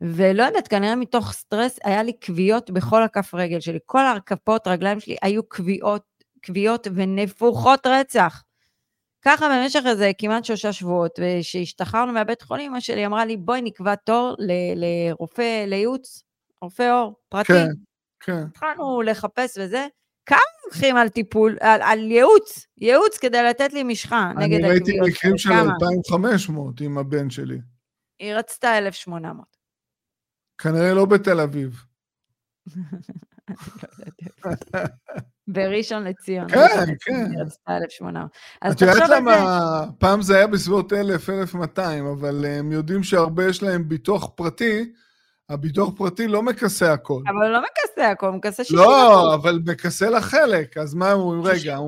ולא 0.00 0.42
יודעת, 0.42 0.68
כנראה 0.68 0.96
מתוך 0.96 1.32
סטרס, 1.32 1.78
היה 1.84 2.02
לי 2.02 2.12
כוויות 2.26 2.70
בכל 2.70 3.02
הכף 3.02 3.34
רגל 3.34 3.60
שלי. 3.60 3.78
כל 3.86 4.06
הכפות 4.06 4.66
רגליים 4.66 5.00
שלי 5.00 5.16
היו 5.22 5.48
כוויות 5.48 6.02
כוויות 6.46 6.86
ונפוחות 6.94 7.86
רצח. 7.86 8.42
ככה 9.22 9.46
במשך 9.48 9.80
איזה 9.86 10.10
כמעט 10.18 10.44
שלושה 10.44 10.72
שבועות, 10.72 11.18
וכשהשתחררנו 11.18 12.12
מהבית 12.12 12.42
חולים, 12.42 12.70
אמא 12.70 12.80
שלי 12.80 13.06
אמרה 13.06 13.24
לי, 13.24 13.36
בואי 13.36 13.62
נקבע 13.62 13.94
תור 13.94 14.36
ל- 14.38 14.84
לרופא, 14.84 15.64
לייעוץ, 15.66 16.22
רופא 16.62 16.90
עור, 16.92 17.14
פרטי. 17.28 17.52
כן, 17.52 17.66
כן. 18.20 18.42
התחלנו 18.50 19.02
לחפש 19.02 19.58
וזה. 19.60 19.86
כמה 20.26 20.38
הולכים 20.64 20.96
על 20.96 21.08
טיפול, 21.08 21.56
על, 21.60 21.82
על 21.82 21.98
ייעוץ, 22.10 22.66
ייעוץ 22.78 23.18
כדי 23.18 23.42
לתת 23.42 23.72
לי 23.72 23.82
משחה 23.82 24.32
נגד 24.36 24.58
אני 24.58 24.68
ראיתי 24.68 24.90
הכוויות 24.90 25.08
מקרים. 25.08 25.38
של 25.38 25.48
כמה? 25.48 25.72
2,500 26.08 26.80
עם 26.80 26.98
הבן 26.98 27.30
שלי. 27.30 27.58
היא 28.18 28.34
רצתה 28.34 28.78
1,800. 28.78 29.46
כנראה 30.58 30.94
לא 30.94 31.04
בתל 31.04 31.40
אביב. 31.40 31.84
בראשון 35.48 36.04
לציון. 36.04 36.48
כן, 36.48 36.84
כן. 37.00 37.26
היא 37.30 37.42
רצתה 37.44 37.76
1,800. 37.76 38.30
אז 38.62 38.74
את 38.74 38.80
יודעת. 38.80 39.10
למה, 39.10 39.84
פעם 39.98 40.22
זה 40.22 40.36
היה 40.36 40.46
בסביבות 40.46 40.92
1,000, 40.92 41.40
1,200, 41.40 42.06
אבל 42.06 42.44
אה, 42.44 42.58
הם 42.58 42.72
יודעים 42.72 43.02
שהרבה 43.02 43.48
יש 43.48 43.62
להם 43.62 43.88
ביטוח 43.88 44.30
פרטי, 44.34 44.92
הביטוח 45.48 45.90
פרטי 45.96 46.28
לא 46.28 46.42
מכסה 46.42 46.92
הכל. 46.92 47.22
אבל 47.28 47.46
הוא 47.46 47.52
לא 47.52 47.60
מכסה 47.60 48.10
הכל, 48.10 48.26
הוא 48.26 48.36
מכסה 48.36 48.64
60 48.64 48.78
לא, 48.78 49.34
אבל 49.34 49.60
מכסה 49.66 50.10
לחלק, 50.10 50.78
אז 50.78 50.94
מה 50.94 51.10
הם 51.10 51.18
אומרים? 51.18 51.42
רגע, 51.44 51.78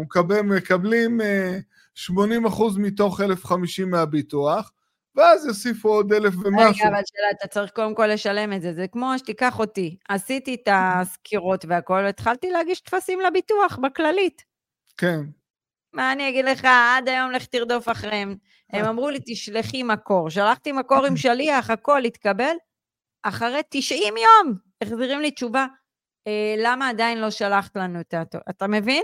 מקבלים 0.44 1.20
אה, 1.20 1.58
80 1.94 2.46
אחוז 2.46 2.76
מתוך 2.76 3.20
1,050 3.20 3.90
מהביטוח, 3.90 4.72
ואז 5.16 5.46
יוסיפו 5.46 5.88
עוד 5.88 6.12
1,000 6.12 6.34
ומשהו. 6.44 6.60
רגע, 6.60 6.88
אבל 6.88 7.02
שאלה, 7.06 7.30
אתה 7.38 7.46
צריך 7.46 7.70
קודם 7.70 7.94
כל 7.94 8.06
לשלם 8.06 8.52
את 8.52 8.62
זה. 8.62 8.72
זה 8.72 8.88
כמו 8.88 9.12
שתיקח 9.18 9.58
אותי. 9.58 9.96
עשיתי 10.08 10.54
את 10.54 10.68
הסקירות 10.72 11.64
והכל, 11.68 12.00
והתחלתי 12.04 12.50
להגיש 12.50 12.80
טפסים 12.80 13.20
לביטוח 13.20 13.78
בכללית. 13.82 14.42
כן, 14.96 15.20
מה 15.92 16.12
אני 16.12 16.28
אגיד 16.28 16.44
לך, 16.44 16.64
עד 16.96 17.08
היום 17.08 17.30
לך 17.30 17.46
תרדוף 17.46 17.88
אחריהם. 17.88 18.36
הם 18.70 18.84
אמרו 18.84 19.10
לי, 19.10 19.18
תשלחי 19.26 19.82
מקור. 19.82 20.30
שלחתי 20.30 20.72
מקור 20.72 21.06
עם 21.06 21.16
שליח, 21.16 21.70
הכל 21.70 22.04
התקבל. 22.04 22.54
אחרי 23.22 23.60
90 23.70 24.14
יום 24.16 24.54
החזירים 24.82 25.20
לי 25.20 25.30
תשובה, 25.30 25.66
אה, 26.26 26.54
למה 26.58 26.88
עדיין 26.88 27.20
לא 27.20 27.30
שלחת 27.30 27.76
לנו 27.76 28.00
את 28.00 28.14
ה... 28.14 28.22
אתה 28.50 28.66
מבין? 28.66 29.02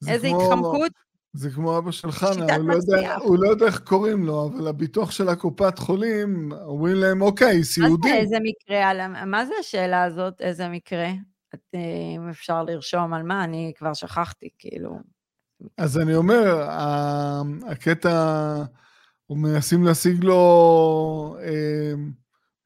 זה 0.00 0.12
איזה 0.12 0.28
כמו- 0.28 0.42
התחמקות. 0.42 0.92
זה 1.38 1.50
כמו 1.50 1.78
אבא 1.78 1.90
של 1.90 2.10
חנה, 2.10 2.56
הוא 2.56 2.68
לא, 2.68 2.74
יודע. 2.74 3.16
הוא 3.16 3.38
לא 3.38 3.48
יודע 3.48 3.66
איך 3.66 3.78
קוראים 3.78 4.26
לו, 4.26 4.46
אבל 4.46 4.68
הביטוח 4.68 5.10
של 5.10 5.28
הקופת 5.28 5.78
חולים, 5.78 6.52
אומרים 6.52 6.96
להם, 6.96 7.22
אוקיי, 7.22 7.56
מה 7.56 7.62
זה 7.62 7.68
סיעודי. 7.68 8.12
איזה 8.12 8.36
מקרה? 8.42 8.88
על... 8.88 9.24
מה 9.26 9.46
זה 9.46 9.52
השאלה 9.60 10.04
הזאת, 10.04 10.40
איזה 10.40 10.68
מקרה? 10.68 11.08
את, 11.54 11.60
אה, 11.74 11.80
אם 12.16 12.28
אפשר 12.28 12.62
לרשום 12.62 13.14
על 13.14 13.22
מה, 13.22 13.44
אני 13.44 13.72
כבר 13.76 13.94
שכחתי, 13.94 14.48
כאילו. 14.58 14.98
אז 15.76 15.98
אני 15.98 16.14
אומר, 16.14 16.68
הקטע, 17.66 18.54
הוא 19.26 19.38
מנסים 19.38 19.84
להשיג 19.84 20.24
לו 20.24 21.36
אה, 21.42 21.92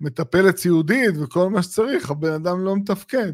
מטפלת 0.00 0.56
סיעודית 0.56 1.14
וכל 1.22 1.50
מה 1.50 1.62
שצריך, 1.62 2.10
הבן 2.10 2.32
אדם 2.32 2.64
לא 2.64 2.76
מתפקד. 2.76 3.32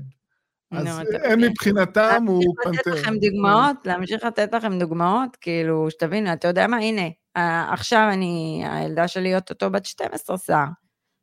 אז 0.72 0.86
הם 0.86 1.38
מבין. 1.38 1.50
מבחינתם 1.50 2.24
הוא 2.26 2.42
להמשיך 2.64 2.76
לתת 2.76 2.84
פנתר. 2.84 3.00
לכם 3.00 3.18
דוגמאות, 3.18 3.76
להמשיך 3.84 4.24
לתת 4.24 4.54
לכם 4.54 4.78
דוגמאות, 4.78 5.36
כאילו, 5.36 5.90
שתבינו, 5.90 6.32
אתה 6.32 6.48
יודע 6.48 6.66
מה, 6.66 6.76
הנה, 6.76 7.08
אה, 7.36 7.72
עכשיו 7.72 8.08
אני, 8.12 8.64
הילדה 8.66 9.08
שלי 9.08 9.34
אוטוטו 9.34 9.70
בת 9.70 9.86
12 9.86 10.38
שיער, 10.38 10.66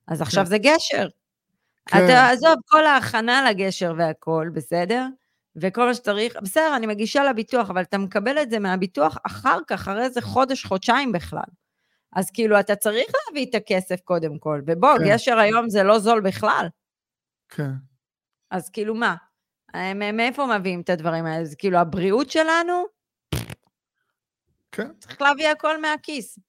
אז 0.08 0.21
עכשיו 0.21 0.45
זה 0.45 0.58
גשר. 0.58 1.08
כן. 1.86 2.05
אתה, 2.05 2.29
עזוב, 2.29 2.55
כל 2.65 2.86
ההכנה 2.86 3.49
לגשר 3.49 3.93
והכל, 3.97 4.49
בסדר? 4.53 5.05
וכל 5.55 5.88
מה 5.88 5.93
שצריך, 5.93 6.36
בסדר, 6.41 6.75
אני 6.75 6.88
מגישה 6.88 7.23
לביטוח, 7.23 7.69
אבל 7.69 7.81
אתה 7.81 7.97
מקבל 7.97 8.41
את 8.41 8.49
זה 8.49 8.60
מהביטוח 8.60 9.17
אחר 9.27 9.58
כך, 9.67 9.81
אחרי 9.81 10.03
איזה 10.03 10.21
חודש, 10.21 10.65
חודשיים 10.65 11.12
בכלל. 11.12 11.49
אז 12.15 12.31
כאילו, 12.31 12.60
אתה 12.60 12.75
צריך 12.75 13.12
להביא 13.27 13.45
את 13.49 13.55
הכסף 13.55 14.01
קודם 14.03 14.39
כל, 14.39 14.62
ובוא, 14.67 14.97
כן. 14.97 15.03
גשר 15.08 15.38
היום 15.38 15.69
זה 15.69 15.84
לא 15.84 15.99
זול 15.99 16.21
בכלל. 16.21 16.67
כן. 17.49 17.71
אז 18.51 18.69
כאילו 18.69 18.95
מה? 18.95 19.15
מאיפה 20.13 20.45
מביאים 20.59 20.81
את 20.81 20.89
הדברים 20.89 21.25
האלה? 21.25 21.45
זה 21.45 21.55
כאילו 21.55 21.77
הבריאות 21.77 22.29
שלנו, 22.29 22.85
כן. 24.71 24.91
צריך 24.99 25.21
להביא 25.21 25.49
הכל 25.49 25.81
מהכיס. 25.81 26.39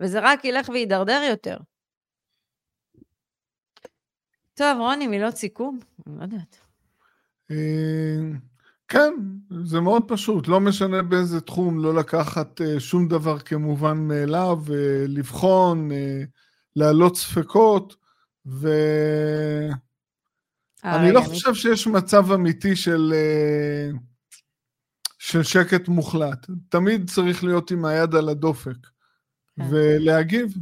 וזה 0.00 0.18
רק 0.22 0.44
ילך 0.44 0.68
ויידרדר 0.68 1.22
יותר. 1.30 1.56
טוב, 4.54 4.78
רוני, 4.78 5.06
מילות 5.06 5.36
סיכום? 5.36 5.78
אני 6.06 6.18
לא 6.18 6.22
יודעת. 6.22 6.56
אה, 7.50 8.20
כן, 8.88 9.14
זה 9.64 9.80
מאוד 9.80 10.02
פשוט, 10.08 10.48
לא 10.48 10.60
משנה 10.60 11.02
באיזה 11.02 11.40
תחום, 11.40 11.78
לא 11.78 11.94
לקחת 11.94 12.60
אה, 12.60 12.80
שום 12.80 13.08
דבר 13.08 13.38
כמובן 13.38 13.98
מאליו, 13.98 14.58
אה, 14.70 15.04
לבחון, 15.08 15.90
להעלות 16.76 17.16
ספקות, 17.16 17.96
ואני 18.46 19.74
אה, 20.84 21.10
לא 21.12 21.18
רגע, 21.18 21.20
חושב 21.20 21.54
שיש 21.54 21.86
מצב 21.86 22.32
אמיתי 22.32 22.76
של, 22.76 23.12
אה, 23.14 23.90
של 25.18 25.42
שקט 25.42 25.88
מוחלט. 25.88 26.46
תמיד 26.68 27.10
צריך 27.10 27.44
להיות 27.44 27.70
עם 27.70 27.84
היד 27.84 28.14
על 28.14 28.28
הדופק, 28.28 28.76
כן. 29.56 29.64
ולהגיב. 29.70 30.54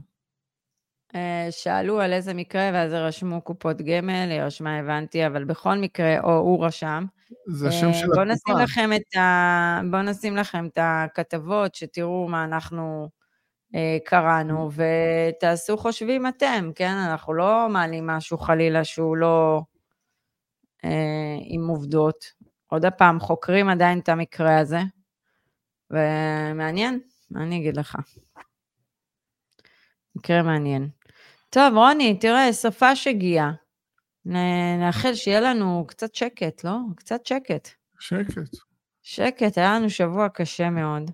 אה, 1.15 1.49
שאלו 1.51 2.01
על 2.01 2.13
איזה 2.13 2.35
מקרה, 2.35 2.71
ואז 2.73 2.93
רשמו 2.93 3.41
קופות 3.41 3.83
גמל, 3.83 4.29
היא 4.31 4.41
רשמה, 4.41 4.79
הבנתי, 4.79 5.27
אבל 5.27 5.45
בכל 5.45 5.79
מקרה, 5.79 6.21
או 6.21 6.37
הוא 6.37 6.67
רשם. 6.67 7.05
זה 7.47 7.69
השם 7.69 7.87
אה, 7.87 7.95
של 7.95 8.07
בואו 8.07 8.25
נשים 8.25 8.55
הקופה. 8.55 8.63
לכם 8.63 8.91
את 8.93 9.17
ה... 9.17 9.81
בואו 9.91 10.03
נשים 10.03 10.37
לכם 10.37 10.67
את 10.67 10.79
הכתבות, 10.83 11.75
שתראו 11.75 12.29
מה 12.29 12.45
אנחנו 12.45 13.09
אה, 13.75 13.99
קראנו, 14.05 14.71
ותעשו 14.73 15.77
חושבים 15.77 16.27
אתם, 16.27 16.71
כן? 16.75 16.93
אנחנו 16.93 17.35
לא 17.35 17.69
מעלים 17.71 18.07
משהו 18.07 18.39
חלילה 18.39 18.85
שהוא 18.85 19.17
לא 19.17 19.61
אה, 19.61 19.72
עם 21.45 21.69
עובדות. 21.69 22.25
עוד 22.67 22.85
פעם, 22.99 23.21
חוקרים 23.21 23.69
עדיין 23.69 23.99
את 23.99 24.09
המקרה 24.09 24.59
הזה, 24.59 24.81
ומעניין, 25.91 27.01
מה 27.31 27.43
אני 27.43 27.59
אגיד 27.59 27.77
לך? 27.77 27.97
מקרה 30.17 30.43
מעניין. 30.43 30.89
טוב, 31.51 31.75
רוני, 31.75 32.19
תראה, 32.19 32.53
סופש 32.53 33.07
הגיע. 33.07 33.51
נ- 34.25 34.79
נאחל 34.81 35.15
שיהיה 35.15 35.41
לנו 35.41 35.85
קצת 35.89 36.15
שקט, 36.15 36.65
לא? 36.65 36.77
קצת 36.97 37.27
שקט. 37.27 37.69
שקט. 37.99 38.57
שקט, 39.03 39.59
היה 39.59 39.75
לנו 39.75 39.91
שבוע 39.91 40.29
קשה 40.29 40.71
מאוד, 40.71 41.11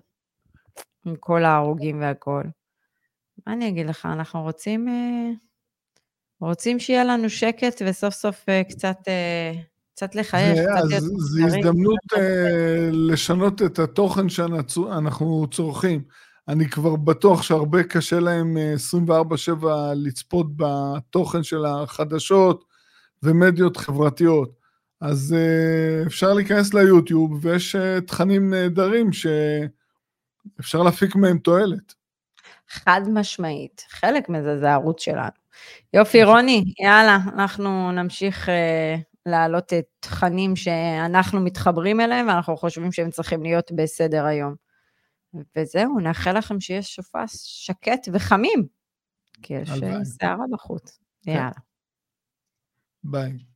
עם 1.05 1.15
כל 1.15 1.45
ההרוגים 1.45 2.01
והכל. 2.01 2.43
מה 3.47 3.53
אני 3.53 3.69
אגיד 3.69 3.87
לך, 3.87 4.05
אנחנו 4.05 4.41
רוצים, 4.41 4.87
אה, 4.87 5.29
רוצים 6.41 6.79
שיהיה 6.79 7.03
לנו 7.03 7.29
שקט 7.29 7.81
וסוף 7.85 8.13
סוף 8.13 8.49
אה, 8.49 8.61
קצת, 8.69 8.97
אה, 9.07 9.51
קצת 9.95 10.15
לחייך, 10.15 10.59
זו. 10.83 11.45
הזדמנות 11.45 11.99
אה, 12.17 12.89
לשנות 12.91 13.61
את 13.61 13.79
התוכן 13.79 14.29
שאנחנו 14.29 15.47
צורכים. 15.51 16.01
אני 16.47 16.69
כבר 16.69 16.95
בטוח 16.95 17.41
שהרבה 17.41 17.83
קשה 17.83 18.19
להם 18.19 18.57
אה, 18.57 18.73
24/7 18.73 19.65
לצפות 19.95 20.47
בתוכן 20.55 21.43
של 21.43 21.65
החדשות 21.65 22.65
ומדיות 23.23 23.77
חברתיות. 23.77 24.59
אז 25.01 25.35
אפשר 26.07 26.33
להיכנס 26.33 26.73
ליוטיוב, 26.73 27.39
ויש 27.41 27.75
תכנים 28.07 28.49
נהדרים 28.49 29.09
שאפשר 29.13 30.83
להפיק 30.83 31.15
מהם 31.15 31.37
תועלת. 31.37 31.93
חד 32.69 33.01
משמעית, 33.13 33.83
חלק 33.89 34.29
מזה 34.29 34.59
זה 34.59 34.69
הערוץ 34.69 35.01
שלנו. 35.01 35.38
יופי, 35.93 36.23
רוני, 36.23 36.63
יאללה, 36.79 37.17
אנחנו 37.33 37.91
נמשיך 37.91 38.49
אה, 38.49 38.95
להעלות 39.25 39.73
את 39.73 39.85
תכנים 39.99 40.55
שאנחנו 40.55 41.39
מתחברים 41.39 42.01
אליהם, 42.01 42.27
ואנחנו 42.27 42.57
חושבים 42.57 42.91
שהם 42.91 43.09
צריכים 43.11 43.43
להיות 43.43 43.71
בסדר 43.71 44.25
היום. 44.25 44.55
וזהו, 45.57 45.99
נאחל 45.99 46.37
לכם 46.37 46.59
שיהיה 46.59 46.81
שופס 46.81 47.43
שקט 47.43 48.07
וחמים, 48.13 48.67
כי 49.41 49.53
יש 49.53 49.69
אה, 49.69 49.73
הלוואי. 49.73 50.05
סערה 50.05 50.45
בחוץ. 50.51 50.99
כן. 51.25 51.31
יאללה. 51.31 51.51
ביי. 53.03 53.48